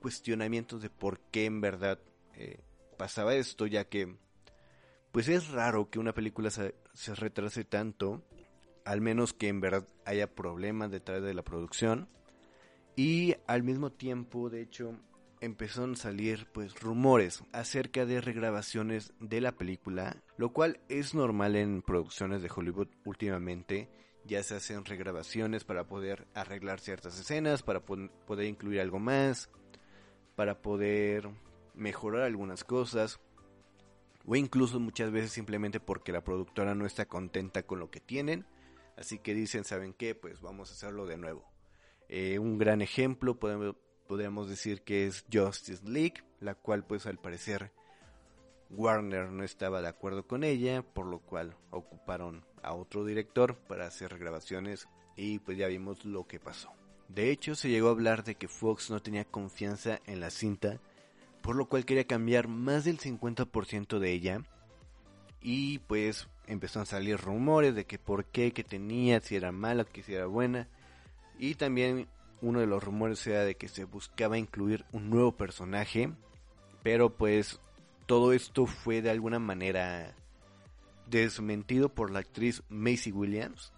cuestionamientos 0.00 0.82
de 0.82 0.90
por 0.90 1.20
qué 1.30 1.44
en 1.44 1.60
verdad 1.60 2.00
eh, 2.34 2.58
pasaba 2.98 3.34
esto, 3.34 3.66
ya 3.66 3.84
que 3.84 4.16
pues 5.12 5.28
es 5.28 5.50
raro 5.50 5.90
que 5.90 6.00
una 6.00 6.12
película 6.12 6.50
se, 6.50 6.74
se 6.94 7.14
retrase 7.14 7.64
tanto, 7.64 8.22
al 8.84 9.00
menos 9.00 9.32
que 9.32 9.48
en 9.48 9.60
verdad 9.60 9.86
haya 10.04 10.34
problemas 10.34 10.90
detrás 10.90 11.22
de 11.22 11.34
la 11.34 11.42
producción. 11.42 12.08
Y 12.96 13.36
al 13.46 13.62
mismo 13.62 13.90
tiempo, 13.90 14.50
de 14.50 14.62
hecho, 14.62 14.98
empezaron 15.42 15.94
a 15.94 15.96
salir 15.96 16.46
pues 16.52 16.80
rumores 16.80 17.42
acerca 17.52 18.06
de 18.06 18.20
regrabaciones 18.20 19.12
de 19.18 19.40
la 19.40 19.52
película, 19.52 20.22
lo 20.36 20.52
cual 20.52 20.80
es 20.88 21.14
normal 21.14 21.56
en 21.56 21.82
producciones 21.82 22.42
de 22.42 22.50
Hollywood 22.54 22.88
últimamente. 23.04 23.90
Ya 24.24 24.44
se 24.44 24.54
hacen 24.54 24.84
regrabaciones 24.84 25.64
para 25.64 25.84
poder 25.84 26.28
arreglar 26.34 26.78
ciertas 26.78 27.18
escenas, 27.18 27.64
para 27.64 27.80
poder 27.80 28.46
incluir 28.46 28.80
algo 28.80 29.00
más, 29.00 29.50
para 30.36 30.62
poder 30.62 31.28
mejorar 31.74 32.22
algunas 32.22 32.62
cosas, 32.62 33.18
o 34.24 34.36
incluso 34.36 34.78
muchas 34.78 35.10
veces 35.10 35.32
simplemente 35.32 35.80
porque 35.80 36.12
la 36.12 36.22
productora 36.22 36.76
no 36.76 36.86
está 36.86 37.06
contenta 37.06 37.64
con 37.64 37.80
lo 37.80 37.90
que 37.90 37.98
tienen, 37.98 38.46
así 38.96 39.18
que 39.18 39.34
dicen, 39.34 39.64
¿saben 39.64 39.92
qué? 39.92 40.14
Pues 40.14 40.40
vamos 40.40 40.70
a 40.70 40.74
hacerlo 40.74 41.04
de 41.06 41.16
nuevo. 41.16 41.44
Eh, 42.08 42.38
un 42.38 42.58
gran 42.58 42.80
ejemplo 42.80 43.40
podemos, 43.40 43.74
podríamos 44.12 44.46
decir 44.46 44.82
que 44.82 45.06
es 45.06 45.24
Justice 45.32 45.82
League, 45.88 46.22
la 46.38 46.54
cual 46.54 46.84
pues 46.84 47.06
al 47.06 47.16
parecer 47.16 47.72
Warner 48.68 49.30
no 49.30 49.42
estaba 49.42 49.80
de 49.80 49.88
acuerdo 49.88 50.26
con 50.26 50.44
ella, 50.44 50.82
por 50.82 51.06
lo 51.06 51.20
cual 51.20 51.56
ocuparon 51.70 52.44
a 52.62 52.74
otro 52.74 53.06
director 53.06 53.56
para 53.56 53.86
hacer 53.86 54.18
grabaciones 54.18 54.86
y 55.16 55.38
pues 55.38 55.56
ya 55.56 55.66
vimos 55.66 56.04
lo 56.04 56.26
que 56.26 56.38
pasó. 56.38 56.70
De 57.08 57.30
hecho, 57.30 57.54
se 57.54 57.70
llegó 57.70 57.88
a 57.88 57.92
hablar 57.92 58.22
de 58.22 58.34
que 58.34 58.48
Fox 58.48 58.90
no 58.90 59.00
tenía 59.00 59.24
confianza 59.24 59.98
en 60.04 60.20
la 60.20 60.28
cinta, 60.28 60.78
por 61.40 61.56
lo 61.56 61.70
cual 61.70 61.86
quería 61.86 62.06
cambiar 62.06 62.48
más 62.48 62.84
del 62.84 62.98
50% 62.98 63.98
de 63.98 64.12
ella. 64.12 64.42
Y 65.40 65.78
pues 65.78 66.28
empezaron 66.46 66.82
a 66.82 66.84
salir 66.84 67.16
rumores 67.16 67.74
de 67.74 67.86
que 67.86 67.98
por 67.98 68.26
qué, 68.26 68.52
que 68.52 68.62
tenía, 68.62 69.22
si 69.22 69.36
era 69.36 69.52
mala, 69.52 69.86
que 69.86 70.02
si 70.02 70.12
era 70.12 70.26
buena. 70.26 70.68
Y 71.38 71.54
también 71.54 72.08
uno 72.42 72.60
de 72.60 72.66
los 72.66 72.82
rumores 72.82 73.26
era 73.26 73.44
de 73.44 73.54
que 73.54 73.68
se 73.68 73.84
buscaba 73.84 74.36
incluir 74.36 74.84
un 74.92 75.08
nuevo 75.08 75.32
personaje, 75.32 76.12
pero 76.82 77.16
pues 77.16 77.60
todo 78.06 78.32
esto 78.32 78.66
fue 78.66 79.00
de 79.00 79.10
alguna 79.10 79.38
manera 79.38 80.14
desmentido 81.06 81.88
por 81.88 82.10
la 82.10 82.18
actriz 82.18 82.62
Macy 82.68 83.12
Williams, 83.12 83.72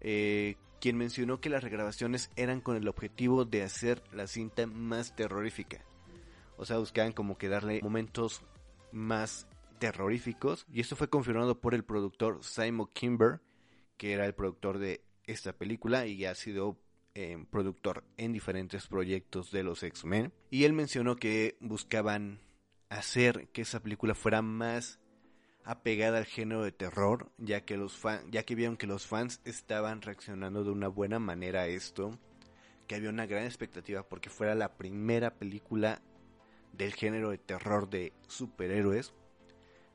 eh, 0.00 0.56
quien 0.80 0.96
mencionó 0.96 1.40
que 1.40 1.50
las 1.50 1.62
regrabaciones 1.62 2.30
eran 2.36 2.60
con 2.60 2.76
el 2.76 2.88
objetivo 2.88 3.44
de 3.44 3.62
hacer 3.62 4.02
la 4.12 4.26
cinta 4.26 4.66
más 4.66 5.14
terrorífica. 5.14 5.84
O 6.56 6.64
sea, 6.64 6.78
buscaban 6.78 7.12
como 7.12 7.36
que 7.36 7.48
darle 7.48 7.80
momentos 7.82 8.42
más 8.92 9.46
terroríficos. 9.78 10.66
Y 10.72 10.80
esto 10.80 10.96
fue 10.96 11.08
confirmado 11.08 11.60
por 11.60 11.74
el 11.74 11.84
productor 11.84 12.42
Simon 12.42 12.88
Kimber, 12.92 13.40
que 13.96 14.12
era 14.12 14.24
el 14.24 14.34
productor 14.34 14.78
de 14.78 15.02
esta 15.26 15.52
película 15.52 16.06
y 16.06 16.24
ha 16.24 16.34
sido 16.34 16.78
productor 17.50 18.04
en 18.16 18.32
diferentes 18.32 18.88
proyectos 18.88 19.50
de 19.52 19.62
los 19.62 19.82
X-Men. 19.82 20.32
Y 20.50 20.64
él 20.64 20.72
mencionó 20.72 21.16
que 21.16 21.56
buscaban 21.60 22.40
hacer 22.88 23.48
que 23.52 23.62
esa 23.62 23.80
película 23.80 24.14
fuera 24.14 24.42
más 24.42 24.98
apegada 25.64 26.18
al 26.18 26.26
género 26.26 26.62
de 26.62 26.72
terror, 26.72 27.30
ya 27.38 27.64
que 27.64 27.76
los 27.76 27.96
fan, 27.96 28.30
ya 28.30 28.42
que 28.42 28.54
vieron 28.54 28.76
que 28.76 28.86
los 28.86 29.06
fans 29.06 29.40
estaban 29.44 30.02
reaccionando 30.02 30.64
de 30.64 30.70
una 30.70 30.88
buena 30.88 31.18
manera 31.18 31.62
a 31.62 31.66
esto, 31.68 32.18
que 32.86 32.96
había 32.96 33.10
una 33.10 33.26
gran 33.26 33.44
expectativa 33.44 34.02
porque 34.02 34.28
fuera 34.28 34.54
la 34.54 34.76
primera 34.76 35.34
película 35.34 36.02
del 36.72 36.92
género 36.92 37.30
de 37.30 37.38
terror 37.38 37.88
de 37.88 38.12
superhéroes. 38.26 39.14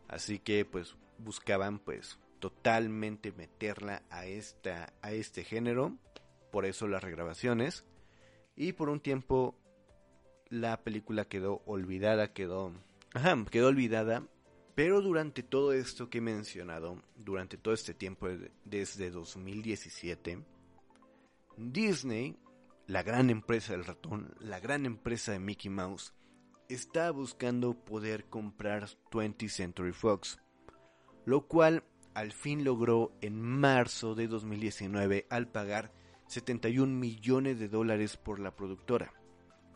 Así 0.07 0.39
que 0.39 0.65
pues 0.65 0.95
buscaban 1.19 1.79
pues 1.79 2.17
totalmente 2.39 3.33
meterla 3.33 4.01
a 4.09 4.25
esta 4.25 4.93
a 5.01 5.11
este 5.11 5.43
género 5.43 5.97
por 6.51 6.65
eso 6.65 6.87
las 6.87 7.03
regrabaciones. 7.03 7.85
Y 8.55 8.73
por 8.73 8.89
un 8.89 8.99
tiempo 8.99 9.55
la 10.49 10.83
película 10.83 11.25
quedó 11.25 11.61
olvidada, 11.65 12.33
quedó... 12.33 12.73
Ajá, 13.13 13.37
quedó 13.49 13.67
olvidada. 13.67 14.27
Pero 14.75 15.01
durante 15.01 15.43
todo 15.43 15.73
esto 15.73 16.09
que 16.09 16.19
he 16.19 16.21
mencionado, 16.21 17.01
durante 17.15 17.57
todo 17.57 17.73
este 17.73 17.93
tiempo, 17.93 18.29
desde 18.63 19.11
2017, 19.11 20.43
Disney, 21.57 22.37
la 22.87 23.03
gran 23.03 23.29
empresa 23.29 23.73
del 23.73 23.83
ratón, 23.83 24.33
la 24.39 24.59
gran 24.59 24.85
empresa 24.85 25.33
de 25.33 25.39
Mickey 25.39 25.69
Mouse, 25.69 26.13
está 26.69 27.11
buscando 27.11 27.73
poder 27.73 28.25
comprar 28.29 28.87
20th 29.11 29.49
Century 29.49 29.91
Fox, 29.91 30.39
lo 31.25 31.45
cual 31.47 31.83
al 32.13 32.31
fin 32.31 32.63
logró 32.63 33.11
en 33.21 33.41
marzo 33.41 34.15
de 34.15 34.27
2019 34.27 35.27
al 35.29 35.47
pagar 35.47 35.91
71 36.29 36.93
millones 36.93 37.59
de 37.59 37.67
dólares 37.67 38.17
por 38.17 38.39
la 38.39 38.55
productora. 38.55 39.11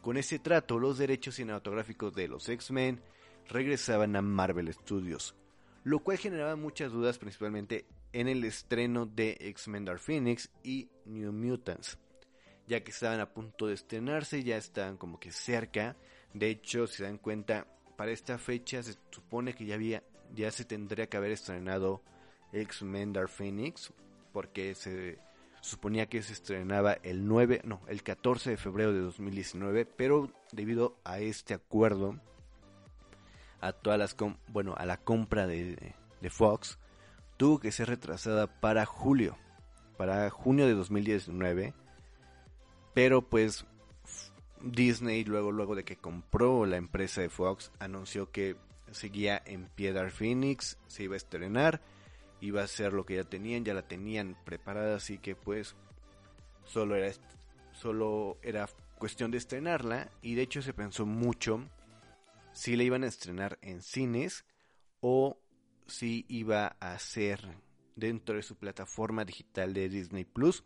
Con 0.01 0.17
ese 0.17 0.37
trato, 0.37 0.79
los 0.79 0.97
derechos 0.97 1.35
cinematográficos 1.35 2.13
de 2.13 2.27
los 2.27 2.47
X-Men 2.47 3.01
regresaban 3.49 4.15
a 4.15 4.21
Marvel 4.21 4.71
Studios, 4.73 5.35
lo 5.83 5.99
cual 5.99 6.17
generaba 6.17 6.55
muchas 6.55 6.91
dudas 6.91 7.17
principalmente 7.17 7.85
en 8.11 8.27
el 8.27 8.43
estreno 8.43 9.07
de 9.07 9.35
X-Men 9.39 9.85
Dark 9.85 9.99
Phoenix 9.99 10.51
y 10.63 10.89
New 11.05 11.33
Mutants, 11.33 11.97
ya 12.67 12.83
que 12.83 12.91
estaban 12.91 13.19
a 13.19 13.33
punto 13.33 13.67
de 13.67 13.73
estrenarse, 13.73 14.43
ya 14.43 14.57
estaban 14.57 14.97
como 14.97 15.19
que 15.19 15.31
cerca. 15.31 15.97
De 16.33 16.49
hecho, 16.49 16.85
si 16.85 16.97
se 16.97 17.03
dan 17.03 17.17
cuenta, 17.17 17.67
para 17.97 18.11
esta 18.11 18.37
fecha 18.37 18.83
se 18.83 18.95
supone 19.11 19.53
que 19.53 19.65
ya 19.65 19.75
había 19.75 20.03
ya 20.33 20.51
se 20.51 20.65
tendría 20.65 21.07
que 21.07 21.17
haber 21.17 21.31
estrenado 21.31 22.01
X-Men 22.51 23.13
Dark 23.13 23.29
Phoenix 23.29 23.91
porque 24.31 24.75
se 24.75 25.19
suponía 25.63 26.07
que 26.07 26.21
se 26.21 26.33
estrenaba 26.33 26.97
el 27.03 27.25
9, 27.25 27.61
no, 27.63 27.79
el 27.87 28.03
14 28.03 28.49
de 28.49 28.57
febrero 28.57 28.91
de 28.91 28.99
2019, 28.99 29.85
pero 29.85 30.29
debido 30.51 30.97
a 31.05 31.19
este 31.19 31.53
acuerdo, 31.53 32.19
a 33.61 33.71
todas 33.71 33.97
las, 33.97 34.17
bueno, 34.49 34.75
a 34.77 34.85
la 34.85 34.97
compra 34.97 35.47
de, 35.47 35.95
Fox, 36.29 36.79
tuvo 37.37 37.59
que 37.59 37.71
ser 37.71 37.87
retrasada 37.87 38.47
para 38.59 38.85
julio, 38.85 39.37
para 39.95 40.29
junio 40.29 40.67
de 40.67 40.73
2019, 40.73 41.73
pero 42.93 43.21
pues 43.21 43.65
Disney 44.61 45.23
luego 45.23 45.53
luego 45.53 45.75
de 45.75 45.85
que 45.85 45.95
compró 45.95 46.65
la 46.65 46.75
empresa 46.75 47.21
de 47.21 47.29
Fox 47.29 47.71
anunció 47.79 48.31
que 48.31 48.57
seguía 48.91 49.41
en 49.45 49.67
pie 49.67 49.93
Dark 49.93 50.11
Phoenix, 50.11 50.77
se 50.87 51.03
iba 51.03 51.13
a 51.13 51.17
estrenar 51.17 51.81
iba 52.43 52.61
a 52.61 52.67
ser 52.67 52.91
lo 52.91 53.05
que 53.05 53.15
ya 53.15 53.23
tenían, 53.23 53.63
ya 53.63 53.73
la 53.73 53.87
tenían 53.87 54.35
preparada, 54.43 54.97
así 54.97 55.17
que 55.17 55.33
pues 55.33 55.75
solo 56.65 56.95
era 56.97 57.13
solo 57.71 58.37
era 58.41 58.67
cuestión 58.97 59.31
de 59.31 59.37
estrenarla 59.37 60.11
y 60.21 60.35
de 60.35 60.41
hecho 60.41 60.61
se 60.61 60.73
pensó 60.73 61.05
mucho 61.05 61.69
si 62.51 62.75
la 62.75 62.83
iban 62.83 63.05
a 63.05 63.07
estrenar 63.07 63.57
en 63.61 63.81
cines 63.81 64.43
o 64.99 65.37
si 65.87 66.25
iba 66.27 66.75
a 66.81 66.99
ser 66.99 67.39
dentro 67.95 68.35
de 68.35 68.43
su 68.43 68.57
plataforma 68.57 69.23
digital 69.23 69.73
de 69.73 69.87
Disney 69.87 70.25
Plus, 70.25 70.65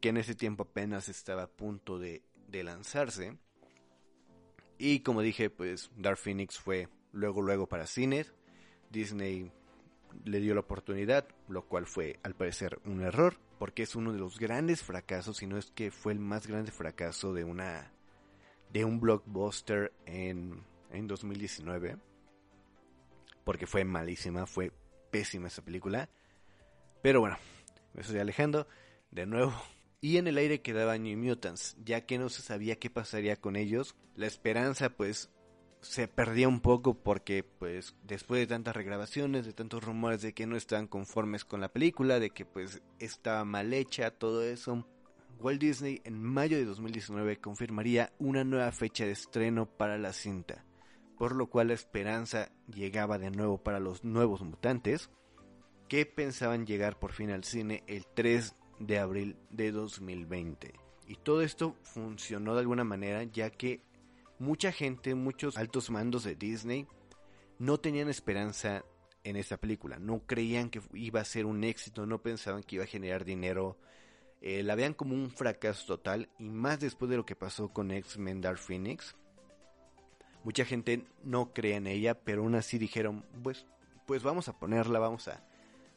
que 0.00 0.08
en 0.08 0.16
ese 0.16 0.34
tiempo 0.34 0.62
apenas 0.62 1.10
estaba 1.10 1.44
a 1.44 1.50
punto 1.50 1.98
de, 1.98 2.22
de 2.48 2.64
lanzarse. 2.64 3.36
Y 4.78 5.00
como 5.00 5.20
dije, 5.20 5.50
pues 5.50 5.90
Dark 5.96 6.18
Phoenix 6.18 6.58
fue 6.58 6.88
luego 7.12 7.42
luego 7.42 7.68
para 7.68 7.86
cines. 7.86 8.32
Disney 8.90 9.52
le 10.24 10.40
dio 10.40 10.54
la 10.54 10.60
oportunidad, 10.60 11.26
lo 11.48 11.66
cual 11.66 11.86
fue 11.86 12.18
al 12.22 12.34
parecer 12.34 12.80
un 12.84 13.02
error, 13.02 13.36
porque 13.58 13.82
es 13.82 13.96
uno 13.96 14.12
de 14.12 14.18
los 14.18 14.38
grandes 14.38 14.82
fracasos, 14.82 15.38
si 15.38 15.46
no 15.46 15.56
es 15.58 15.70
que 15.70 15.90
fue 15.90 16.12
el 16.12 16.18
más 16.18 16.46
grande 16.46 16.70
fracaso 16.70 17.32
de 17.32 17.44
una 17.44 17.92
de 18.72 18.84
un 18.84 19.00
blockbuster 19.00 19.92
en, 20.06 20.62
en 20.90 21.06
2019, 21.06 21.96
porque 23.44 23.66
fue 23.66 23.84
malísima, 23.84 24.46
fue 24.46 24.72
pésima 25.10 25.48
esa 25.48 25.64
película. 25.64 26.08
Pero 27.02 27.20
bueno, 27.20 27.38
me 27.94 28.02
estoy 28.02 28.18
alejando 28.18 28.66
de 29.10 29.26
nuevo. 29.26 29.52
Y 30.00 30.18
en 30.18 30.28
el 30.28 30.38
aire 30.38 30.62
quedaban 30.62 31.02
New 31.02 31.18
Mutants, 31.18 31.76
ya 31.84 32.06
que 32.06 32.18
no 32.18 32.28
se 32.28 32.40
sabía 32.40 32.78
qué 32.78 32.88
pasaría 32.88 33.34
con 33.34 33.56
ellos. 33.56 33.96
La 34.14 34.28
esperanza 34.28 34.90
pues 34.90 35.28
se 35.80 36.08
perdía 36.08 36.48
un 36.48 36.60
poco 36.60 36.94
porque 36.94 37.44
pues 37.44 37.94
después 38.02 38.40
de 38.40 38.46
tantas 38.46 38.74
regrabaciones, 38.74 39.46
de 39.46 39.52
tantos 39.52 39.84
rumores 39.84 40.22
de 40.22 40.32
que 40.32 40.46
no 40.46 40.56
estaban 40.56 40.86
conformes 40.86 41.44
con 41.44 41.60
la 41.60 41.72
película, 41.72 42.18
de 42.18 42.30
que 42.30 42.44
pues 42.44 42.82
estaba 42.98 43.44
mal 43.44 43.72
hecha, 43.72 44.10
todo 44.10 44.42
eso, 44.42 44.86
Walt 45.40 45.60
Disney 45.60 46.00
en 46.04 46.22
mayo 46.22 46.56
de 46.56 46.64
2019 46.64 47.38
confirmaría 47.38 48.12
una 48.18 48.44
nueva 48.44 48.72
fecha 48.72 49.04
de 49.04 49.12
estreno 49.12 49.66
para 49.66 49.96
la 49.98 50.12
cinta, 50.12 50.64
por 51.16 51.34
lo 51.34 51.48
cual 51.48 51.68
la 51.68 51.74
esperanza 51.74 52.50
llegaba 52.66 53.18
de 53.18 53.30
nuevo 53.30 53.58
para 53.58 53.78
los 53.78 54.02
nuevos 54.02 54.42
mutantes, 54.42 55.10
que 55.88 56.04
pensaban 56.06 56.66
llegar 56.66 56.98
por 56.98 57.12
fin 57.12 57.30
al 57.30 57.44
cine 57.44 57.84
el 57.86 58.06
3 58.06 58.56
de 58.80 58.98
abril 58.98 59.36
de 59.50 59.70
2020. 59.70 60.74
Y 61.06 61.14
todo 61.16 61.40
esto 61.40 61.76
funcionó 61.82 62.54
de 62.54 62.60
alguna 62.60 62.84
manera 62.84 63.22
ya 63.24 63.48
que 63.50 63.80
mucha 64.38 64.72
gente, 64.72 65.14
muchos 65.14 65.56
altos 65.56 65.90
mandos 65.90 66.24
de 66.24 66.34
Disney 66.34 66.86
no 67.58 67.78
tenían 67.78 68.08
esperanza 68.08 68.84
en 69.24 69.36
esta 69.36 69.56
película, 69.56 69.98
no 69.98 70.20
creían 70.26 70.70
que 70.70 70.80
iba 70.94 71.20
a 71.20 71.24
ser 71.24 71.44
un 71.44 71.64
éxito, 71.64 72.06
no 72.06 72.22
pensaban 72.22 72.62
que 72.62 72.76
iba 72.76 72.84
a 72.84 72.88
generar 72.88 73.24
dinero, 73.24 73.76
eh, 74.40 74.62
la 74.62 74.74
vean 74.74 74.94
como 74.94 75.14
un 75.14 75.30
fracaso 75.30 75.84
total 75.86 76.28
y 76.38 76.48
más 76.48 76.80
después 76.80 77.10
de 77.10 77.16
lo 77.16 77.26
que 77.26 77.36
pasó 77.36 77.68
con 77.68 77.90
X-Men 77.90 78.40
Dark 78.40 78.58
Phoenix. 78.58 79.16
Mucha 80.44 80.64
gente 80.64 81.04
no 81.24 81.52
cree 81.52 81.74
en 81.74 81.88
ella, 81.88 82.14
pero 82.14 82.42
aún 82.42 82.54
así 82.54 82.78
dijeron, 82.78 83.24
pues, 83.42 83.66
pues 84.06 84.22
vamos 84.22 84.48
a 84.48 84.58
ponerla, 84.58 85.00
vamos 85.00 85.28
a 85.28 85.44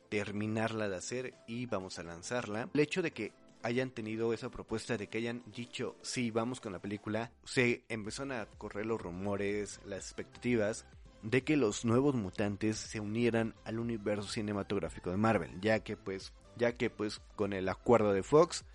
terminarla 0.09 0.89
de 0.89 0.97
hacer 0.97 1.33
y 1.47 1.67
vamos 1.67 1.99
a 1.99 2.03
lanzarla. 2.03 2.69
El 2.73 2.79
hecho 2.79 3.01
de 3.01 3.11
que 3.11 3.31
hayan 3.63 3.91
tenido 3.91 4.33
esa 4.33 4.49
propuesta 4.49 4.97
de 4.97 5.07
que 5.07 5.19
hayan 5.19 5.43
dicho 5.45 5.95
sí, 6.01 6.31
vamos 6.31 6.59
con 6.59 6.73
la 6.73 6.79
película, 6.79 7.31
se 7.43 7.83
empezaron 7.89 8.31
a 8.31 8.45
correr 8.57 8.85
los 8.85 9.01
rumores, 9.01 9.79
las 9.85 10.05
expectativas 10.05 10.85
de 11.23 11.43
que 11.43 11.57
los 11.57 11.85
nuevos 11.85 12.15
mutantes 12.15 12.77
se 12.77 12.99
unieran 12.99 13.53
al 13.63 13.79
universo 13.79 14.27
cinematográfico 14.27 15.11
de 15.11 15.17
Marvel, 15.17 15.61
ya 15.61 15.79
que 15.81 15.95
pues, 15.95 16.33
ya 16.57 16.73
que 16.73 16.89
pues 16.89 17.21
con 17.35 17.53
el 17.53 17.69
acuerdo 17.69 18.13
de 18.13 18.23
Fox, 18.23 18.65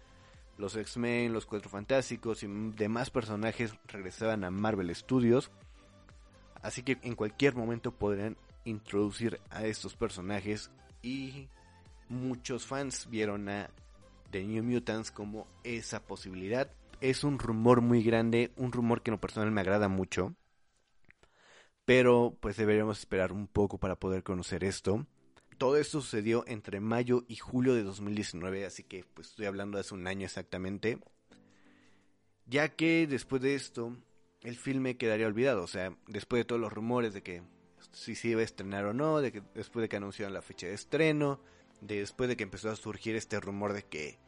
los 0.58 0.76
X-Men, 0.76 1.32
los 1.32 1.46
Cuatro 1.46 1.68
Fantásticos 1.68 2.42
y 2.42 2.46
demás 2.46 3.10
personajes 3.10 3.74
regresaban 3.88 4.44
a 4.44 4.50
Marvel 4.50 4.94
Studios, 4.94 5.50
así 6.62 6.82
que 6.82 6.98
en 7.02 7.14
cualquier 7.14 7.54
momento 7.54 7.92
podrían 7.92 8.36
introducir 8.64 9.40
a 9.50 9.64
estos 9.64 9.96
personajes 9.96 10.70
y 11.02 11.48
muchos 12.08 12.66
fans 12.66 13.08
vieron 13.10 13.48
a 13.48 13.70
The 14.30 14.45
New 14.45 14.62
Mutants 14.62 15.11
como 15.11 15.47
esa 15.64 16.04
posibilidad. 16.04 16.71
Es 17.00 17.25
un 17.25 17.38
rumor 17.38 17.80
muy 17.80 18.02
grande, 18.02 18.52
un 18.56 18.73
rumor 18.73 19.02
que 19.02 19.11
en 19.11 19.16
lo 19.16 19.21
personal 19.21 19.50
me 19.50 19.61
agrada 19.61 19.88
mucho. 19.88 20.35
Pero 21.85 22.37
pues 22.40 22.56
deberíamos 22.56 22.99
esperar 22.99 23.33
un 23.33 23.47
poco 23.47 23.78
para 23.78 23.97
poder 23.97 24.23
conocer 24.23 24.64
esto. 24.64 25.06
Todo 25.59 25.76
esto 25.76 26.00
sucedió 26.00 26.45
entre 26.47 26.80
mayo 26.80 27.25
y 27.28 27.37
julio 27.37 27.75
de 27.75 27.83
2019, 27.83 28.66
así 28.66 28.83
que 28.83 29.04
pues 29.14 29.28
estoy 29.28 29.47
hablando 29.47 29.76
de 29.76 29.80
hace 29.80 29.95
un 29.95 30.06
año 30.06 30.26
exactamente. 30.26 30.99
Ya 32.47 32.68
que 32.68 33.06
después 33.06 33.40
de 33.40 33.54
esto, 33.54 33.97
el 34.42 34.56
filme 34.56 34.97
quedaría 34.97 35.26
olvidado. 35.26 35.62
O 35.62 35.66
sea, 35.66 35.97
después 36.06 36.40
de 36.40 36.45
todos 36.45 36.61
los 36.61 36.73
rumores 36.73 37.14
de 37.14 37.23
que 37.23 37.42
si 37.92 38.14
se 38.14 38.28
iba 38.28 38.40
a 38.40 38.45
estrenar 38.45 38.85
o 38.85 38.92
no, 38.92 39.21
de 39.21 39.33
que 39.33 39.42
después 39.54 39.83
de 39.83 39.88
que 39.88 39.97
anunciaron 39.97 40.35
la 40.35 40.42
fecha 40.42 40.66
de 40.66 40.75
estreno, 40.75 41.40
después 41.80 42.28
de 42.28 42.37
que 42.37 42.45
empezó 42.45 42.71
a 42.71 42.76
surgir 42.76 43.16
este 43.16 43.40
rumor 43.40 43.73
de 43.73 43.83
que 43.83 44.18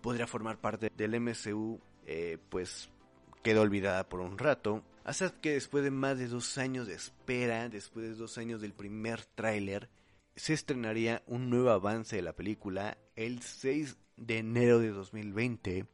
podría 0.00 0.26
formar 0.26 0.60
parte 0.60 0.90
del 0.96 1.20
MCU, 1.20 1.80
eh, 2.06 2.38
pues 2.48 2.90
quedó 3.42 3.62
olvidada 3.62 4.08
por 4.08 4.20
un 4.20 4.38
rato. 4.38 4.82
Hasta 5.04 5.30
que 5.40 5.52
después 5.52 5.82
de 5.84 5.90
más 5.90 6.18
de 6.18 6.28
dos 6.28 6.58
años 6.58 6.86
de 6.86 6.94
espera, 6.94 7.68
después 7.68 8.06
de 8.06 8.14
dos 8.14 8.38
años 8.38 8.60
del 8.60 8.74
primer 8.74 9.24
tráiler, 9.24 9.88
se 10.36 10.52
estrenaría 10.52 11.22
un 11.26 11.50
nuevo 11.50 11.70
avance 11.70 12.16
de 12.16 12.22
la 12.22 12.34
película 12.34 12.98
el 13.16 13.42
6 13.42 13.96
de 14.16 14.38
enero 14.38 14.78
de 14.78 14.90
2020, 14.90 15.86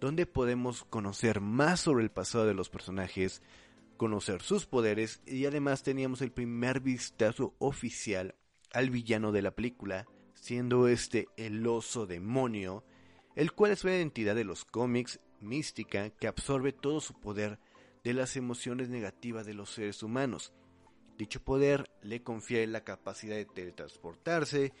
donde 0.00 0.26
podemos 0.26 0.84
conocer 0.84 1.40
más 1.40 1.80
sobre 1.80 2.04
el 2.04 2.10
pasado 2.10 2.46
de 2.46 2.54
los 2.54 2.68
personajes, 2.68 3.42
conocer 3.96 4.42
sus 4.42 4.66
poderes 4.66 5.22
y 5.26 5.46
además 5.46 5.82
teníamos 5.82 6.20
el 6.20 6.32
primer 6.32 6.80
vistazo 6.80 7.54
oficial 7.58 8.34
al 8.76 8.90
villano 8.90 9.32
de 9.32 9.40
la 9.40 9.52
película, 9.52 10.06
siendo 10.34 10.86
este 10.86 11.28
el 11.38 11.66
oso 11.66 12.06
demonio, 12.06 12.84
el 13.34 13.52
cual 13.52 13.72
es 13.72 13.84
una 13.84 13.96
entidad 13.96 14.34
de 14.34 14.44
los 14.44 14.66
cómics 14.66 15.18
mística 15.40 16.10
que 16.10 16.26
absorbe 16.26 16.72
todo 16.72 17.00
su 17.00 17.18
poder 17.18 17.58
de 18.04 18.12
las 18.12 18.36
emociones 18.36 18.90
negativas 18.90 19.46
de 19.46 19.54
los 19.54 19.70
seres 19.70 20.02
humanos. 20.02 20.52
Dicho 21.16 21.42
poder 21.42 21.90
le 22.02 22.22
confiere 22.22 22.66
la 22.66 22.84
capacidad 22.84 23.36
de 23.36 23.46
teletransportarse, 23.46 24.74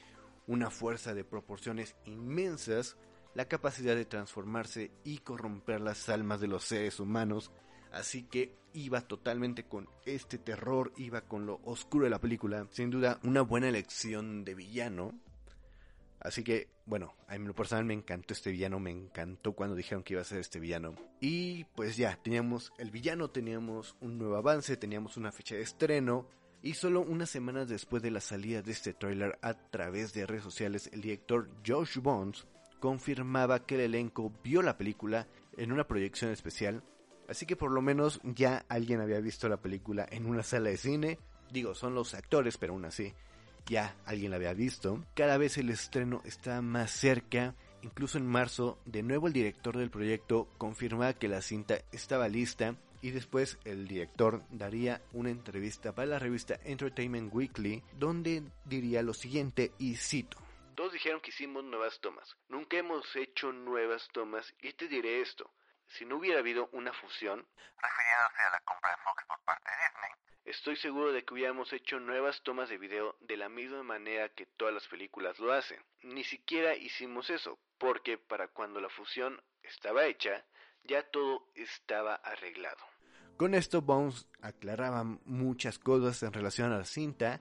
una 0.46 0.68
fuerza 0.68 1.14
de 1.14 1.24
proporciones 1.24 1.96
inmensas, 2.04 2.98
la 3.32 3.48
capacidad 3.48 3.96
de 3.96 4.04
transformarse 4.04 4.90
y 5.04 5.18
corromper 5.20 5.80
las 5.80 6.10
almas 6.10 6.42
de 6.42 6.48
los 6.48 6.64
seres 6.64 7.00
humanos, 7.00 7.50
así 7.92 8.24
que 8.24 8.54
iba 8.72 9.00
totalmente 9.00 9.64
con 9.64 9.88
este 10.04 10.38
terror, 10.38 10.92
iba 10.96 11.22
con 11.22 11.46
lo 11.46 11.60
oscuro 11.64 12.04
de 12.04 12.10
la 12.10 12.20
película, 12.20 12.66
sin 12.70 12.90
duda 12.90 13.18
una 13.22 13.42
buena 13.42 13.68
elección 13.68 14.44
de 14.44 14.54
villano, 14.54 15.14
Así 16.26 16.42
que, 16.42 16.68
bueno, 16.86 17.14
a 17.28 17.38
mí 17.38 17.46
lo 17.46 17.54
personal 17.54 17.84
me 17.84 17.94
encantó 17.94 18.34
este 18.34 18.50
villano, 18.50 18.80
me 18.80 18.90
encantó 18.90 19.52
cuando 19.52 19.76
dijeron 19.76 20.02
que 20.02 20.14
iba 20.14 20.22
a 20.22 20.24
ser 20.24 20.38
este 20.38 20.58
villano. 20.58 20.96
Y 21.20 21.64
pues 21.76 21.96
ya, 21.96 22.18
teníamos 22.20 22.72
el 22.78 22.90
villano, 22.90 23.30
teníamos 23.30 23.94
un 24.00 24.18
nuevo 24.18 24.34
avance, 24.34 24.76
teníamos 24.76 25.16
una 25.16 25.30
fecha 25.30 25.54
de 25.54 25.62
estreno. 25.62 26.26
Y 26.62 26.74
solo 26.74 27.02
unas 27.02 27.30
semanas 27.30 27.68
después 27.68 28.02
de 28.02 28.10
la 28.10 28.20
salida 28.20 28.60
de 28.60 28.72
este 28.72 28.92
tráiler 28.92 29.38
a 29.40 29.54
través 29.54 30.14
de 30.14 30.26
redes 30.26 30.42
sociales, 30.42 30.90
el 30.92 31.02
director 31.02 31.48
Josh 31.64 31.98
Bones 31.98 32.46
confirmaba 32.80 33.64
que 33.64 33.76
el 33.76 33.82
elenco 33.82 34.32
vio 34.42 34.62
la 34.62 34.76
película 34.76 35.28
en 35.56 35.70
una 35.70 35.86
proyección 35.86 36.32
especial. 36.32 36.82
Así 37.28 37.46
que 37.46 37.56
por 37.56 37.72
lo 37.72 37.82
menos 37.82 38.20
ya 38.22 38.64
alguien 38.68 39.00
había 39.00 39.20
visto 39.20 39.48
la 39.48 39.56
película 39.56 40.06
en 40.10 40.26
una 40.26 40.42
sala 40.42 40.70
de 40.70 40.76
cine. 40.76 41.18
Digo, 41.50 41.74
son 41.74 41.94
los 41.94 42.14
actores, 42.14 42.56
pero 42.58 42.72
aún 42.72 42.84
así 42.84 43.14
ya 43.66 43.96
alguien 44.06 44.30
la 44.30 44.36
había 44.36 44.54
visto. 44.54 45.04
Cada 45.14 45.36
vez 45.38 45.58
el 45.58 45.70
estreno 45.70 46.22
está 46.24 46.62
más 46.62 46.90
cerca. 46.90 47.54
Incluso 47.82 48.18
en 48.18 48.26
marzo, 48.26 48.78
de 48.84 49.02
nuevo 49.02 49.26
el 49.26 49.32
director 49.32 49.76
del 49.76 49.90
proyecto 49.90 50.48
confirmaba 50.58 51.14
que 51.14 51.28
la 51.28 51.42
cinta 51.42 51.78
estaba 51.92 52.28
lista 52.28 52.74
y 53.02 53.10
después 53.10 53.58
el 53.64 53.86
director 53.86 54.42
daría 54.50 55.02
una 55.12 55.30
entrevista 55.30 55.94
para 55.94 56.06
la 56.06 56.18
revista 56.18 56.58
Entertainment 56.64 57.32
Weekly 57.32 57.82
donde 57.98 58.42
diría 58.64 59.02
lo 59.02 59.14
siguiente 59.14 59.72
y 59.78 59.96
cito. 59.96 60.38
Todos 60.74 60.92
dijeron 60.92 61.20
que 61.20 61.30
hicimos 61.30 61.64
nuevas 61.64 62.00
tomas. 62.00 62.36
Nunca 62.48 62.78
hemos 62.78 63.04
hecho 63.14 63.52
nuevas 63.52 64.08
tomas 64.12 64.52
y 64.60 64.72
te 64.72 64.88
diré 64.88 65.20
esto. 65.20 65.50
Si 65.88 66.04
no 66.04 66.16
hubiera 66.16 66.40
habido 66.40 66.68
una 66.72 66.92
fusión, 66.92 67.46
refiriéndose 67.78 68.42
a 68.42 68.50
la 68.50 68.60
compra 68.60 68.90
de 68.90 68.96
Fox 68.98 69.24
por 69.26 69.40
parte 69.40 69.70
de 69.70 69.76
Disney, 69.76 70.26
Estoy 70.46 70.76
seguro 70.76 71.10
de 71.12 71.24
que 71.24 71.34
hubiéramos 71.34 71.72
hecho 71.72 71.98
nuevas 71.98 72.40
tomas 72.44 72.68
de 72.68 72.78
video 72.78 73.16
de 73.18 73.36
la 73.36 73.48
misma 73.48 73.82
manera 73.82 74.28
que 74.28 74.46
todas 74.46 74.72
las 74.72 74.86
películas 74.86 75.40
lo 75.40 75.52
hacen. 75.52 75.82
Ni 76.04 76.22
siquiera 76.22 76.76
hicimos 76.76 77.30
eso, 77.30 77.58
porque 77.78 78.16
para 78.16 78.46
cuando 78.46 78.80
la 78.80 78.88
fusión 78.88 79.42
estaba 79.64 80.06
hecha, 80.06 80.44
ya 80.84 81.02
todo 81.02 81.48
estaba 81.56 82.14
arreglado. 82.14 82.78
Con 83.36 83.54
esto 83.54 83.82
Bones 83.82 84.28
aclaraba 84.40 85.02
muchas 85.02 85.80
cosas 85.80 86.22
en 86.22 86.32
relación 86.32 86.72
a 86.72 86.78
la 86.78 86.84
cinta, 86.84 87.40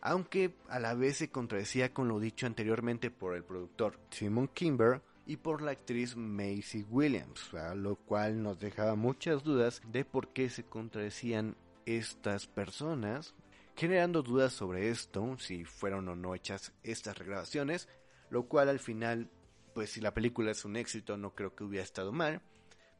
aunque 0.00 0.54
a 0.68 0.78
la 0.78 0.94
vez 0.94 1.16
se 1.16 1.32
contradecía 1.32 1.92
con 1.92 2.06
lo 2.06 2.20
dicho 2.20 2.46
anteriormente 2.46 3.10
por 3.10 3.34
el 3.34 3.42
productor 3.42 3.98
Simon 4.10 4.46
Kimber 4.46 5.02
y 5.26 5.36
por 5.36 5.60
la 5.60 5.72
actriz 5.72 6.16
Macy 6.16 6.86
Williams, 6.88 7.50
lo 7.74 7.96
cual 7.96 8.42
nos 8.42 8.58
dejaba 8.58 8.94
muchas 8.94 9.42
dudas 9.42 9.82
de 9.90 10.04
por 10.04 10.28
qué 10.28 10.48
se 10.48 10.64
contradecían 10.64 11.56
estas 11.84 12.46
personas, 12.46 13.34
generando 13.74 14.22
dudas 14.22 14.52
sobre 14.52 14.88
esto, 14.90 15.36
si 15.38 15.64
fueron 15.64 16.08
o 16.08 16.16
no 16.16 16.34
hechas 16.34 16.72
estas 16.82 17.18
regrabaciones, 17.18 17.88
lo 18.30 18.44
cual 18.48 18.68
al 18.68 18.78
final, 18.78 19.28
pues 19.74 19.90
si 19.90 20.00
la 20.00 20.14
película 20.14 20.52
es 20.52 20.64
un 20.64 20.76
éxito, 20.76 21.16
no 21.16 21.34
creo 21.34 21.54
que 21.54 21.64
hubiera 21.64 21.84
estado 21.84 22.12
mal, 22.12 22.40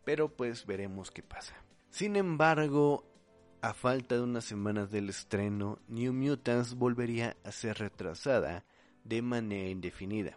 pero 0.05 0.29
pues 0.29 0.67
veremos 0.67 1.11
qué 1.11 1.23
pasa. 1.23 1.55
Sin 1.91 2.17
embargo, 2.17 3.05
a 3.63 3.73
falta 3.73 4.17
de 4.17 4.23
unas 4.23 4.45
semanas 4.45 4.91
del 4.91 5.09
estreno, 5.09 5.79
New 5.89 6.13
Mutants 6.13 6.75
volvería 6.75 7.37
a 7.45 7.53
ser 7.53 7.79
retrasada 7.79 8.65
de 9.05 9.23
manera 9.23 9.69
indefinida, 9.69 10.37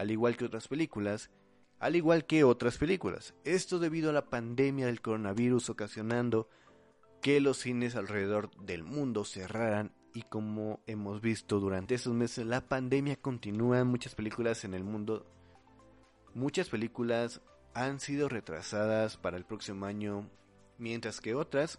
al 0.00 0.10
igual 0.10 0.38
que 0.38 0.46
otras 0.46 0.66
películas, 0.66 1.30
al 1.78 1.94
igual 1.94 2.24
que 2.24 2.42
otras 2.42 2.78
películas. 2.78 3.34
Esto 3.44 3.78
debido 3.78 4.08
a 4.08 4.14
la 4.14 4.30
pandemia 4.30 4.86
del 4.86 5.02
coronavirus 5.02 5.68
ocasionando 5.68 6.48
que 7.20 7.38
los 7.38 7.58
cines 7.58 7.96
alrededor 7.96 8.50
del 8.64 8.82
mundo 8.82 9.26
cerraran 9.26 9.92
y 10.14 10.22
como 10.22 10.80
hemos 10.86 11.20
visto 11.20 11.60
durante 11.60 11.96
estos 11.96 12.14
meses 12.14 12.46
la 12.46 12.62
pandemia 12.62 13.16
continúa, 13.16 13.84
muchas 13.84 14.14
películas 14.14 14.64
en 14.64 14.72
el 14.72 14.84
mundo, 14.84 15.26
muchas 16.32 16.70
películas 16.70 17.42
han 17.74 18.00
sido 18.00 18.30
retrasadas 18.30 19.18
para 19.18 19.36
el 19.36 19.44
próximo 19.44 19.84
año, 19.84 20.30
mientras 20.78 21.20
que 21.20 21.34
otras 21.34 21.78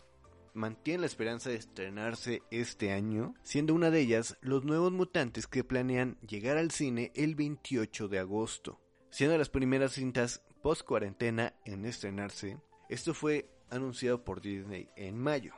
mantienen 0.53 1.01
la 1.01 1.07
esperanza 1.07 1.49
de 1.49 1.55
estrenarse 1.55 2.41
este 2.51 2.91
año, 2.91 3.33
siendo 3.43 3.73
una 3.73 3.89
de 3.89 3.99
ellas 3.99 4.37
Los 4.41 4.63
Nuevos 4.63 4.91
Mutantes 4.91 5.47
que 5.47 5.63
planean 5.63 6.17
llegar 6.27 6.57
al 6.57 6.71
cine 6.71 7.11
el 7.15 7.35
28 7.35 8.07
de 8.07 8.19
agosto, 8.19 8.79
siendo 9.09 9.37
las 9.37 9.49
primeras 9.49 9.93
cintas 9.93 10.43
post 10.61 10.83
cuarentena 10.83 11.53
en 11.65 11.85
estrenarse. 11.85 12.57
Esto 12.89 13.13
fue 13.13 13.49
anunciado 13.69 14.23
por 14.23 14.41
Disney 14.41 14.89
en 14.95 15.17
mayo. 15.17 15.53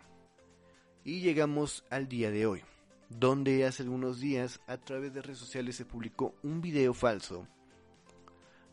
Y 1.03 1.21
llegamos 1.21 1.83
al 1.89 2.07
día 2.07 2.31
de 2.31 2.45
hoy, 2.45 2.61
donde 3.09 3.65
hace 3.65 3.83
algunos 3.83 4.19
días 4.19 4.61
a 4.67 4.77
través 4.77 5.13
de 5.13 5.21
redes 5.21 5.39
sociales 5.39 5.75
se 5.75 5.85
publicó 5.85 6.35
un 6.43 6.61
video 6.61 6.93
falso 6.93 7.47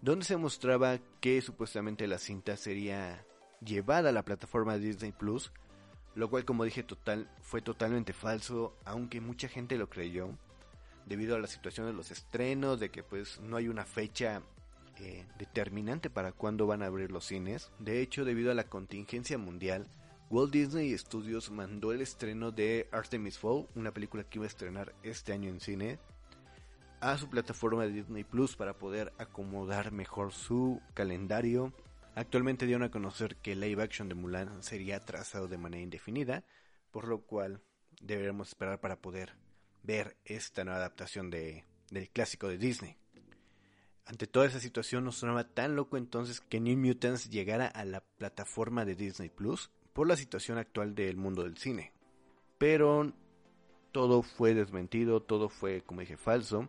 donde 0.02 0.24
se 0.24 0.36
mostraba 0.36 0.98
que 1.20 1.40
supuestamente 1.42 2.06
la 2.06 2.18
cinta 2.18 2.56
sería 2.56 3.24
llevada 3.64 4.08
a 4.08 4.12
la 4.12 4.24
plataforma 4.24 4.78
Disney 4.78 5.12
Plus, 5.12 5.52
lo 6.14 6.28
cual 6.28 6.44
como 6.44 6.64
dije 6.64 6.82
total 6.82 7.30
fue 7.40 7.62
totalmente 7.62 8.12
falso, 8.12 8.76
aunque 8.84 9.20
mucha 9.20 9.48
gente 9.48 9.76
lo 9.76 9.88
creyó 9.88 10.30
debido 11.06 11.36
a 11.36 11.40
la 11.40 11.46
situación 11.46 11.86
de 11.86 11.92
los 11.92 12.10
estrenos, 12.10 12.80
de 12.80 12.90
que 12.90 13.02
pues 13.02 13.40
no 13.40 13.56
hay 13.56 13.68
una 13.68 13.84
fecha 13.84 14.42
eh, 14.98 15.24
determinante 15.38 16.10
para 16.10 16.32
cuándo 16.32 16.66
van 16.66 16.82
a 16.82 16.86
abrir 16.86 17.10
los 17.10 17.26
cines. 17.26 17.70
De 17.78 18.00
hecho, 18.00 18.24
debido 18.24 18.50
a 18.50 18.54
la 18.54 18.64
contingencia 18.64 19.38
mundial, 19.38 19.86
Walt 20.30 20.52
Disney 20.52 20.96
Studios 20.96 21.50
mandó 21.50 21.92
el 21.92 22.02
estreno 22.02 22.52
de 22.52 22.86
Artemis 22.92 23.38
Fowl, 23.38 23.66
una 23.74 23.92
película 23.92 24.22
que 24.22 24.38
iba 24.38 24.44
a 24.44 24.48
estrenar 24.48 24.94
este 25.02 25.32
año 25.32 25.48
en 25.48 25.58
cine, 25.58 25.98
a 27.00 27.16
su 27.16 27.28
plataforma 27.28 27.84
de 27.84 27.92
Disney 27.92 28.24
Plus 28.24 28.54
para 28.54 28.74
poder 28.74 29.12
acomodar 29.18 29.90
mejor 29.90 30.32
su 30.32 30.80
calendario. 30.94 31.72
Actualmente 32.14 32.66
dieron 32.66 32.82
a 32.82 32.90
conocer 32.90 33.36
que 33.36 33.52
el 33.52 33.60
live 33.60 33.82
action 33.82 34.08
de 34.08 34.14
Mulan 34.14 34.62
sería 34.62 35.00
trazado 35.00 35.48
de 35.48 35.58
manera 35.58 35.82
indefinida, 35.82 36.44
por 36.90 37.06
lo 37.06 37.22
cual 37.22 37.62
deberemos 38.00 38.48
esperar 38.48 38.80
para 38.80 39.00
poder 39.00 39.36
ver 39.82 40.16
esta 40.24 40.64
nueva 40.64 40.78
adaptación 40.80 41.30
de, 41.30 41.64
del 41.90 42.10
clásico 42.10 42.48
de 42.48 42.58
Disney. 42.58 42.96
Ante 44.06 44.26
toda 44.26 44.46
esa 44.46 44.58
situación 44.58 45.04
no 45.04 45.12
sonaba 45.12 45.44
tan 45.44 45.76
loco 45.76 45.96
entonces 45.96 46.40
que 46.40 46.58
New 46.58 46.76
Mutants 46.76 47.30
llegara 47.30 47.66
a 47.66 47.84
la 47.84 48.00
plataforma 48.00 48.84
de 48.84 48.96
Disney 48.96 49.28
Plus 49.28 49.70
por 49.92 50.08
la 50.08 50.16
situación 50.16 50.58
actual 50.58 50.96
del 50.96 51.16
mundo 51.16 51.44
del 51.44 51.58
cine. 51.58 51.92
Pero 52.58 53.12
todo 53.92 54.22
fue 54.22 54.54
desmentido, 54.54 55.22
todo 55.22 55.48
fue, 55.48 55.82
como 55.82 56.00
dije, 56.00 56.16
falso. 56.16 56.68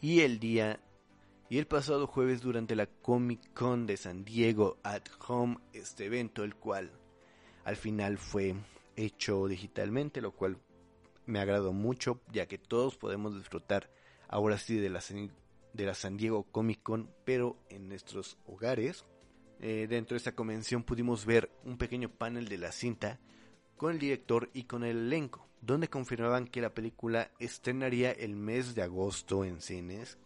Y 0.00 0.20
el 0.20 0.40
día 0.40 0.80
y 1.54 1.58
el 1.58 1.68
pasado 1.68 2.08
jueves 2.08 2.40
durante 2.40 2.74
la 2.74 2.88
Comic 2.88 3.52
Con 3.52 3.86
de 3.86 3.96
San 3.96 4.24
Diego 4.24 4.78
at 4.82 5.04
Home, 5.28 5.58
este 5.72 6.06
evento, 6.06 6.42
el 6.42 6.56
cual 6.56 6.90
al 7.64 7.76
final 7.76 8.18
fue 8.18 8.56
hecho 8.96 9.46
digitalmente, 9.46 10.20
lo 10.20 10.32
cual 10.32 10.58
me 11.26 11.38
agradó 11.38 11.72
mucho, 11.72 12.20
ya 12.32 12.46
que 12.46 12.58
todos 12.58 12.96
podemos 12.96 13.36
disfrutar 13.36 13.88
ahora 14.26 14.58
sí 14.58 14.74
de 14.78 14.90
la, 14.90 15.00
de 15.72 15.86
la 15.86 15.94
San 15.94 16.16
Diego 16.16 16.42
Comic 16.42 16.82
Con, 16.82 17.08
pero 17.24 17.56
en 17.68 17.88
nuestros 17.88 18.36
hogares. 18.48 19.04
Eh, 19.60 19.86
dentro 19.88 20.16
de 20.16 20.18
esta 20.18 20.34
convención 20.34 20.82
pudimos 20.82 21.24
ver 21.24 21.52
un 21.62 21.78
pequeño 21.78 22.08
panel 22.08 22.48
de 22.48 22.58
la 22.58 22.72
cinta 22.72 23.20
con 23.76 23.92
el 23.92 24.00
director 24.00 24.50
y 24.54 24.64
con 24.64 24.82
el 24.82 24.96
elenco, 24.96 25.46
donde 25.60 25.86
confirmaban 25.86 26.48
que 26.48 26.60
la 26.60 26.74
película 26.74 27.30
estrenaría 27.38 28.10
el 28.10 28.34
mes 28.34 28.74
de 28.74 28.82
agosto 28.82 29.44
en 29.44 29.60
cines. 29.60 30.18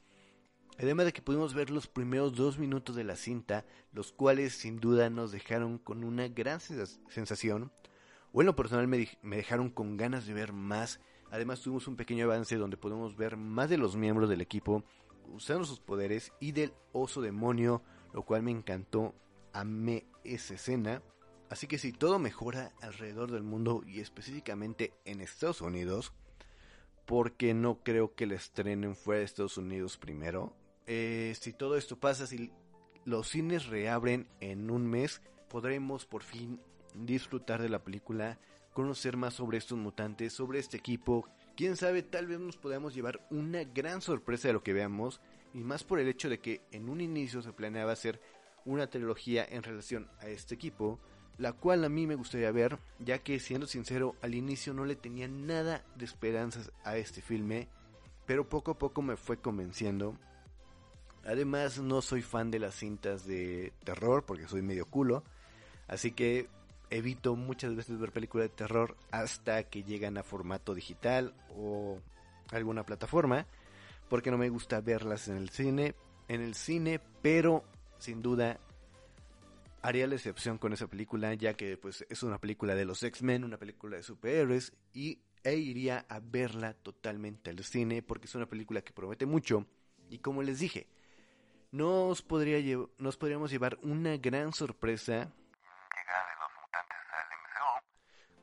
Además 0.78 1.06
de 1.06 1.12
que 1.12 1.22
pudimos 1.22 1.54
ver 1.54 1.70
los 1.70 1.88
primeros 1.88 2.36
dos 2.36 2.56
minutos 2.56 2.94
de 2.94 3.02
la 3.02 3.16
cinta, 3.16 3.64
los 3.92 4.12
cuales 4.12 4.52
sin 4.52 4.78
duda 4.78 5.10
nos 5.10 5.32
dejaron 5.32 5.78
con 5.78 6.04
una 6.04 6.28
gran 6.28 6.60
sensación, 6.60 7.72
o 8.32 8.42
en 8.42 8.54
personal 8.54 8.86
me, 8.86 9.08
me 9.22 9.36
dejaron 9.36 9.70
con 9.70 9.96
ganas 9.96 10.26
de 10.26 10.34
ver 10.34 10.52
más. 10.52 11.00
Además 11.32 11.60
tuvimos 11.60 11.88
un 11.88 11.96
pequeño 11.96 12.26
avance 12.26 12.56
donde 12.56 12.76
podemos 12.76 13.16
ver 13.16 13.36
más 13.36 13.70
de 13.70 13.78
los 13.78 13.96
miembros 13.96 14.28
del 14.28 14.40
equipo 14.40 14.84
usando 15.34 15.64
sus 15.64 15.80
poderes 15.80 16.32
y 16.40 16.52
del 16.52 16.72
oso 16.92 17.20
demonio, 17.20 17.82
lo 18.12 18.22
cual 18.22 18.42
me 18.42 18.52
encantó, 18.52 19.14
amé 19.52 20.06
esa 20.22 20.54
escena. 20.54 21.02
Así 21.50 21.66
que 21.66 21.78
si 21.78 21.92
todo 21.92 22.18
mejora 22.18 22.72
alrededor 22.82 23.32
del 23.32 23.42
mundo 23.42 23.82
y 23.86 24.00
específicamente 24.00 24.92
en 25.04 25.20
Estados 25.20 25.60
Unidos, 25.60 26.12
porque 27.04 27.54
no 27.54 27.82
creo 27.82 28.14
que 28.14 28.26
la 28.26 28.34
estrenen 28.34 28.94
fuera 28.94 29.20
de 29.20 29.24
Estados 29.24 29.56
Unidos 29.56 29.96
primero, 29.96 30.54
eh, 30.88 31.34
si 31.38 31.52
todo 31.52 31.76
esto 31.76 32.00
pasa, 32.00 32.26
si 32.26 32.50
los 33.04 33.28
cines 33.28 33.66
reabren 33.66 34.26
en 34.40 34.70
un 34.70 34.86
mes, 34.86 35.20
podremos 35.50 36.06
por 36.06 36.22
fin 36.22 36.60
disfrutar 36.94 37.60
de 37.60 37.68
la 37.68 37.84
película, 37.84 38.38
conocer 38.72 39.18
más 39.18 39.34
sobre 39.34 39.58
estos 39.58 39.76
mutantes, 39.76 40.32
sobre 40.32 40.58
este 40.58 40.78
equipo. 40.78 41.28
Quién 41.56 41.76
sabe, 41.76 42.02
tal 42.02 42.26
vez 42.26 42.40
nos 42.40 42.56
podamos 42.56 42.94
llevar 42.94 43.20
una 43.30 43.64
gran 43.64 44.00
sorpresa 44.00 44.48
de 44.48 44.54
lo 44.54 44.62
que 44.62 44.72
veamos, 44.72 45.20
y 45.52 45.58
más 45.58 45.84
por 45.84 46.00
el 46.00 46.08
hecho 46.08 46.30
de 46.30 46.40
que 46.40 46.62
en 46.72 46.88
un 46.88 47.02
inicio 47.02 47.42
se 47.42 47.52
planeaba 47.52 47.92
hacer 47.92 48.18
una 48.64 48.86
trilogía 48.88 49.44
en 49.44 49.62
relación 49.62 50.08
a 50.20 50.28
este 50.28 50.54
equipo, 50.54 50.98
la 51.36 51.52
cual 51.52 51.84
a 51.84 51.90
mí 51.90 52.06
me 52.06 52.14
gustaría 52.14 52.50
ver, 52.50 52.78
ya 52.98 53.18
que 53.18 53.40
siendo 53.40 53.66
sincero, 53.66 54.16
al 54.22 54.34
inicio 54.34 54.72
no 54.72 54.86
le 54.86 54.96
tenía 54.96 55.28
nada 55.28 55.84
de 55.96 56.06
esperanzas 56.06 56.72
a 56.82 56.96
este 56.96 57.20
filme, 57.20 57.68
pero 58.24 58.48
poco 58.48 58.70
a 58.70 58.78
poco 58.78 59.02
me 59.02 59.18
fue 59.18 59.38
convenciendo. 59.38 60.18
Además, 61.28 61.78
no 61.78 62.00
soy 62.00 62.22
fan 62.22 62.50
de 62.50 62.58
las 62.58 62.74
cintas 62.74 63.26
de 63.26 63.74
terror 63.84 64.24
porque 64.24 64.48
soy 64.48 64.62
medio 64.62 64.86
culo, 64.86 65.24
así 65.86 66.12
que 66.12 66.48
evito 66.88 67.36
muchas 67.36 67.76
veces 67.76 67.98
ver 67.98 68.12
películas 68.12 68.48
de 68.48 68.56
terror 68.56 68.96
hasta 69.10 69.62
que 69.64 69.82
llegan 69.82 70.16
a 70.16 70.22
formato 70.22 70.74
digital 70.74 71.34
o 71.54 71.98
alguna 72.50 72.86
plataforma, 72.86 73.46
porque 74.08 74.30
no 74.30 74.38
me 74.38 74.48
gusta 74.48 74.80
verlas 74.80 75.28
en 75.28 75.36
el 75.36 75.50
cine, 75.50 75.94
en 76.28 76.40
el 76.40 76.54
cine, 76.54 76.98
pero 77.20 77.62
sin 77.98 78.22
duda 78.22 78.58
haría 79.82 80.06
la 80.06 80.14
excepción 80.14 80.56
con 80.56 80.72
esa 80.72 80.86
película, 80.86 81.34
ya 81.34 81.52
que 81.52 81.76
pues 81.76 82.06
es 82.08 82.22
una 82.22 82.38
película 82.38 82.74
de 82.74 82.86
los 82.86 83.02
X-Men, 83.02 83.44
una 83.44 83.58
película 83.58 83.98
de 83.98 84.02
superhéroes 84.02 84.72
y 84.94 85.18
e 85.44 85.56
iría 85.56 86.06
a 86.08 86.20
verla 86.20 86.72
totalmente 86.72 87.50
al 87.50 87.62
cine 87.64 88.00
porque 88.00 88.24
es 88.24 88.34
una 88.34 88.46
película 88.46 88.80
que 88.80 88.94
promete 88.94 89.26
mucho 89.26 89.66
y 90.08 90.20
como 90.20 90.42
les 90.42 90.60
dije, 90.60 90.86
nos 91.70 92.22
podría 92.22 92.58
nos 92.98 93.16
podríamos 93.16 93.50
llevar 93.50 93.78
una 93.82 94.16
gran 94.16 94.52
sorpresa 94.52 95.32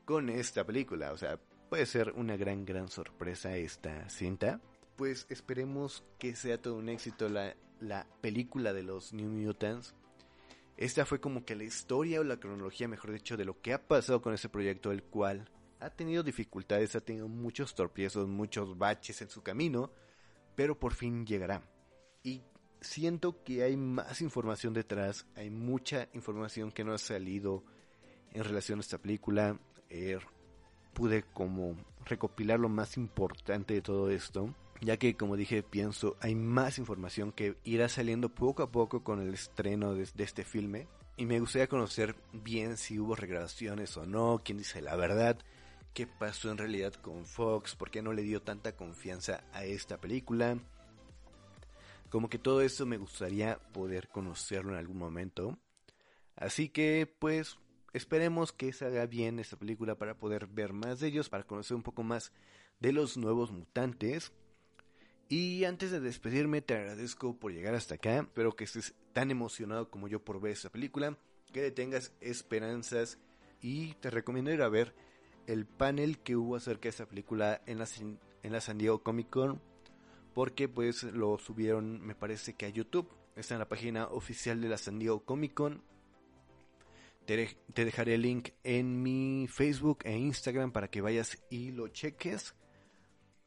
con 0.06 0.30
esta 0.30 0.64
película. 0.64 1.12
O 1.12 1.18
sea, 1.18 1.40
puede 1.70 1.86
ser 1.86 2.12
una 2.12 2.38
gran, 2.38 2.66
gran 2.66 2.88
sorpresa 2.88 3.58
esta 3.58 4.08
cinta. 4.10 4.62
Pues 4.96 5.26
esperemos 5.30 6.04
que 6.20 6.36
sea 6.36 6.62
todo 6.62 6.76
un 6.76 6.90
éxito 6.90 7.28
la, 7.28 7.56
la 7.82 8.08
película 8.22 8.72
de 8.72 8.84
los 8.84 9.14
New 9.14 9.30
Mutants. 9.30 9.94
Esta 10.78 11.06
fue 11.06 11.20
como 11.20 11.46
que 11.46 11.56
la 11.56 11.64
historia 11.64 12.20
o 12.20 12.24
la 12.24 12.40
cronología, 12.40 12.88
mejor 12.88 13.12
dicho, 13.12 13.38
de 13.38 13.46
lo 13.46 13.62
que 13.62 13.74
ha 13.74 13.88
pasado 13.88 14.22
con 14.22 14.34
ese 14.34 14.50
proyecto, 14.50 14.92
el 14.92 15.04
cual 15.04 15.50
ha 15.80 15.90
tenido 15.90 16.24
dificultades, 16.24 16.96
ha 16.96 17.02
tenido 17.02 17.28
muchos 17.28 17.76
torpiezos, 17.76 18.28
muchos 18.28 18.78
baches 18.78 19.22
en 19.22 19.30
su 19.30 19.42
camino, 19.42 19.92
pero 20.56 20.78
por 20.78 20.94
fin 20.94 21.26
llegará. 21.26 21.62
Y 22.24 22.42
siento 22.82 23.44
que 23.44 23.64
hay 23.64 23.78
más 23.78 24.22
información 24.22 24.74
detrás, 24.74 25.26
hay 25.36 25.50
mucha 25.50 26.08
información 26.14 26.72
que 26.72 26.84
no 26.84 26.94
ha 26.94 26.98
salido 26.98 27.64
en 28.34 28.44
relación 28.44 28.80
a 28.80 28.82
esta 28.82 28.98
película. 28.98 29.60
Eh, 29.90 30.20
pude 30.94 31.24
como 31.24 31.76
recopilar 32.06 32.60
lo 32.60 32.70
más 32.70 32.98
importante 32.98 33.74
de 33.74 33.82
todo 33.82 34.10
esto, 34.10 34.56
ya 34.82 34.98
que 34.98 35.16
como 35.16 35.36
dije 35.36 35.62
pienso 35.62 36.16
hay 36.22 36.36
más 36.36 36.80
información 36.80 37.32
que 37.32 37.58
irá 37.64 37.90
saliendo 37.90 38.30
poco 38.30 38.64
a 38.64 38.72
poco 38.72 39.04
con 39.04 39.22
el 39.22 39.34
estreno 39.34 39.94
de, 39.94 40.08
de 40.16 40.24
este 40.24 40.44
filme 40.46 40.88
y 41.18 41.26
me 41.26 41.40
gustaría 41.40 41.68
conocer 41.68 42.16
bien 42.32 42.78
si 42.78 43.00
hubo 43.00 43.16
regrabaciones 43.16 43.96
o 43.98 44.06
no, 44.06 44.42
quién 44.44 44.58
dice 44.58 44.82
la 44.82 44.96
verdad, 44.96 45.38
qué 45.94 46.08
pasó 46.08 46.52
en 46.52 46.58
realidad 46.58 46.94
con 46.94 47.26
Fox, 47.26 47.76
por 47.76 47.90
qué 47.90 48.02
no 48.02 48.14
le 48.14 48.22
dio 48.24 48.42
tanta 48.42 48.76
confianza 48.76 49.44
a 49.54 49.64
esta 49.64 49.98
película. 49.98 50.58
Como 52.16 52.30
que 52.30 52.40
todo 52.40 52.62
esto 52.62 52.86
me 52.86 52.96
gustaría 52.96 53.60
poder 53.74 54.08
conocerlo 54.08 54.72
en 54.72 54.80
algún 54.80 54.98
momento. 54.98 55.60
Así 56.38 56.70
que 56.70 57.14
pues 57.20 57.58
Esperemos 57.92 58.52
que 58.52 58.74
salga 58.74 59.06
bien 59.06 59.40
esta 59.40 59.58
película 59.58 59.96
para 59.96 60.18
poder 60.18 60.48
ver 60.48 60.74
más 60.74 61.00
de 61.00 61.08
ellos, 61.08 61.30
para 61.30 61.46
conocer 61.46 61.76
un 61.76 61.82
poco 61.82 62.04
más 62.04 62.34
de 62.82 62.92
los 62.92 63.16
nuevos 63.16 63.52
mutantes. 63.52 64.34
Y 65.30 65.64
antes 65.64 65.92
de 65.92 66.02
despedirme, 66.02 66.62
te 66.62 66.74
agradezco 66.74 67.38
por 67.38 67.54
llegar 67.54 67.74
hasta 67.74 67.96
acá. 67.96 68.20
Espero 68.20 68.54
que 68.54 68.66
estés 68.66 68.96
tan 69.14 69.32
emocionado 69.32 69.90
como 69.90 70.10
yo 70.10 70.24
por 70.24 70.42
ver 70.42 70.52
esta 70.52 70.70
película, 70.70 71.18
que 71.54 71.72
tengas 71.72 72.14
esperanzas 72.20 73.18
y 73.62 73.94
te 73.94 74.10
recomiendo 74.10 74.52
ir 74.52 74.62
a 74.62 74.68
ver 74.68 74.94
el 75.48 75.66
panel 75.66 76.20
que 76.20 76.36
hubo 76.36 76.58
acerca 76.58 76.84
de 76.84 76.90
esta 76.90 77.06
película 77.06 77.62
en 77.66 77.80
la, 77.80 77.88
en 78.44 78.52
la 78.52 78.60
San 78.60 78.78
Diego 78.78 79.04
Comic 79.04 79.30
Con, 79.30 79.62
porque 80.36 80.70
pues 80.70 81.02
lo 81.02 81.40
subieron, 81.40 82.06
me 82.06 82.14
parece 82.14 82.54
que 82.54 82.68
a 82.68 82.70
YouTube. 82.70 83.10
Está 83.36 83.56
en 83.56 83.60
la 83.60 83.68
página 83.68 84.06
oficial 84.10 84.62
de 84.62 84.70
la 84.70 84.78
San 84.78 85.00
Diego 85.00 85.26
Comic 85.26 85.56
Con 85.56 85.82
te, 87.26 87.58
dejaré 87.74 88.16
el 88.16 88.22
link 88.22 88.50
en 88.64 89.02
mi 89.02 89.48
Facebook 89.48 90.00
e 90.04 90.16
Instagram 90.16 90.72
para 90.72 90.90
que 90.90 91.02
vayas 91.02 91.38
y 91.50 91.72
lo 91.72 91.88
cheques. 91.88 92.56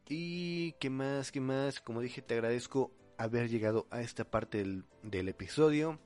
Y 0.09 0.73
qué 0.81 0.91
más, 0.91 1.31
qué 1.31 1.41
más, 1.41 1.81
como 1.81 2.01
dije, 2.01 2.23
te 2.23 2.35
agradezco 2.35 2.93
haber 3.19 3.49
llegado 3.49 3.87
a 3.91 4.01
esta 4.01 4.25
parte 4.25 4.59
del, 4.59 4.85
del 5.03 5.29
episodio. 5.29 6.01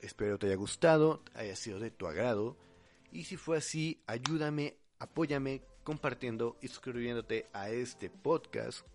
Espero 0.00 0.38
te 0.38 0.46
haya 0.46 0.56
gustado, 0.56 1.24
haya 1.34 1.56
sido 1.56 1.80
de 1.80 1.90
tu 1.90 2.06
agrado. 2.06 2.56
Y 3.10 3.24
si 3.24 3.36
fue 3.36 3.56
así, 3.56 4.00
ayúdame, 4.06 4.76
apóyame 4.98 5.62
compartiendo 5.82 6.56
y 6.60 6.68
suscribiéndote 6.68 7.48
a 7.52 7.70
este 7.70 8.10
podcast. 8.10 8.86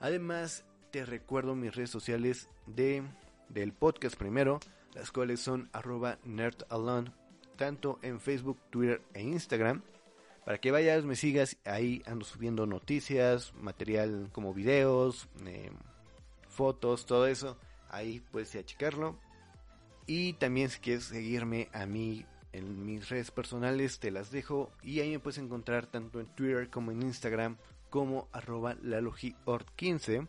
Además, 0.00 0.64
te 0.90 1.04
recuerdo 1.04 1.54
mis 1.54 1.74
redes 1.74 1.90
sociales 1.90 2.48
de, 2.66 3.02
del 3.48 3.72
podcast 3.72 4.16
primero, 4.16 4.60
las 4.94 5.10
cuales 5.10 5.40
son 5.40 5.68
arroba 5.72 6.18
nerdalone 6.24 7.12
tanto 7.56 7.98
en 8.02 8.20
Facebook, 8.20 8.58
Twitter 8.70 9.02
e 9.14 9.22
Instagram. 9.22 9.82
Para 10.44 10.58
que 10.58 10.70
vayas, 10.70 11.04
me 11.04 11.16
sigas, 11.16 11.56
ahí 11.64 12.02
ando 12.06 12.24
subiendo 12.24 12.66
noticias, 12.66 13.52
material 13.54 14.28
como 14.32 14.54
videos, 14.54 15.28
eh, 15.44 15.70
fotos, 16.48 17.06
todo 17.06 17.26
eso. 17.26 17.58
Ahí 17.88 18.22
puedes 18.30 18.54
ir 18.54 18.60
a 18.60 18.64
checarlo. 18.64 19.18
Y 20.06 20.34
también 20.34 20.70
si 20.70 20.78
quieres 20.78 21.04
seguirme 21.04 21.68
a 21.72 21.86
mí 21.86 22.24
en 22.52 22.86
mis 22.86 23.08
redes 23.08 23.32
personales, 23.32 23.98
te 23.98 24.12
las 24.12 24.30
dejo. 24.30 24.70
Y 24.82 25.00
ahí 25.00 25.10
me 25.10 25.18
puedes 25.18 25.38
encontrar 25.38 25.86
tanto 25.86 26.20
en 26.20 26.26
Twitter 26.26 26.70
como 26.70 26.92
en 26.92 27.02
Instagram 27.02 27.56
como 27.96 28.28
arroba 28.30 28.74
lalogiort15 28.74 30.28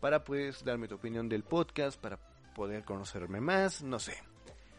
para 0.00 0.24
pues 0.24 0.64
darme 0.64 0.88
tu 0.88 0.96
opinión 0.96 1.28
del 1.28 1.44
podcast, 1.44 2.00
para 2.00 2.18
poder 2.52 2.82
conocerme 2.82 3.40
más, 3.40 3.80
no 3.80 4.00
sé. 4.00 4.14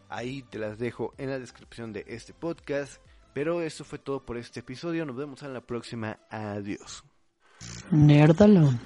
Ahí 0.09 0.41
te 0.41 0.59
las 0.59 0.77
dejo 0.77 1.13
en 1.17 1.29
la 1.29 1.39
descripción 1.39 1.93
de 1.93 2.03
este 2.05 2.33
podcast. 2.33 3.01
Pero 3.33 3.61
eso 3.61 3.85
fue 3.85 3.97
todo 3.97 4.25
por 4.25 4.35
este 4.35 4.59
episodio. 4.59 5.05
Nos 5.05 5.15
vemos 5.15 5.41
en 5.41 5.53
la 5.53 5.61
próxima. 5.61 6.19
Adiós. 6.29 7.05
Nerdalón. 7.91 8.77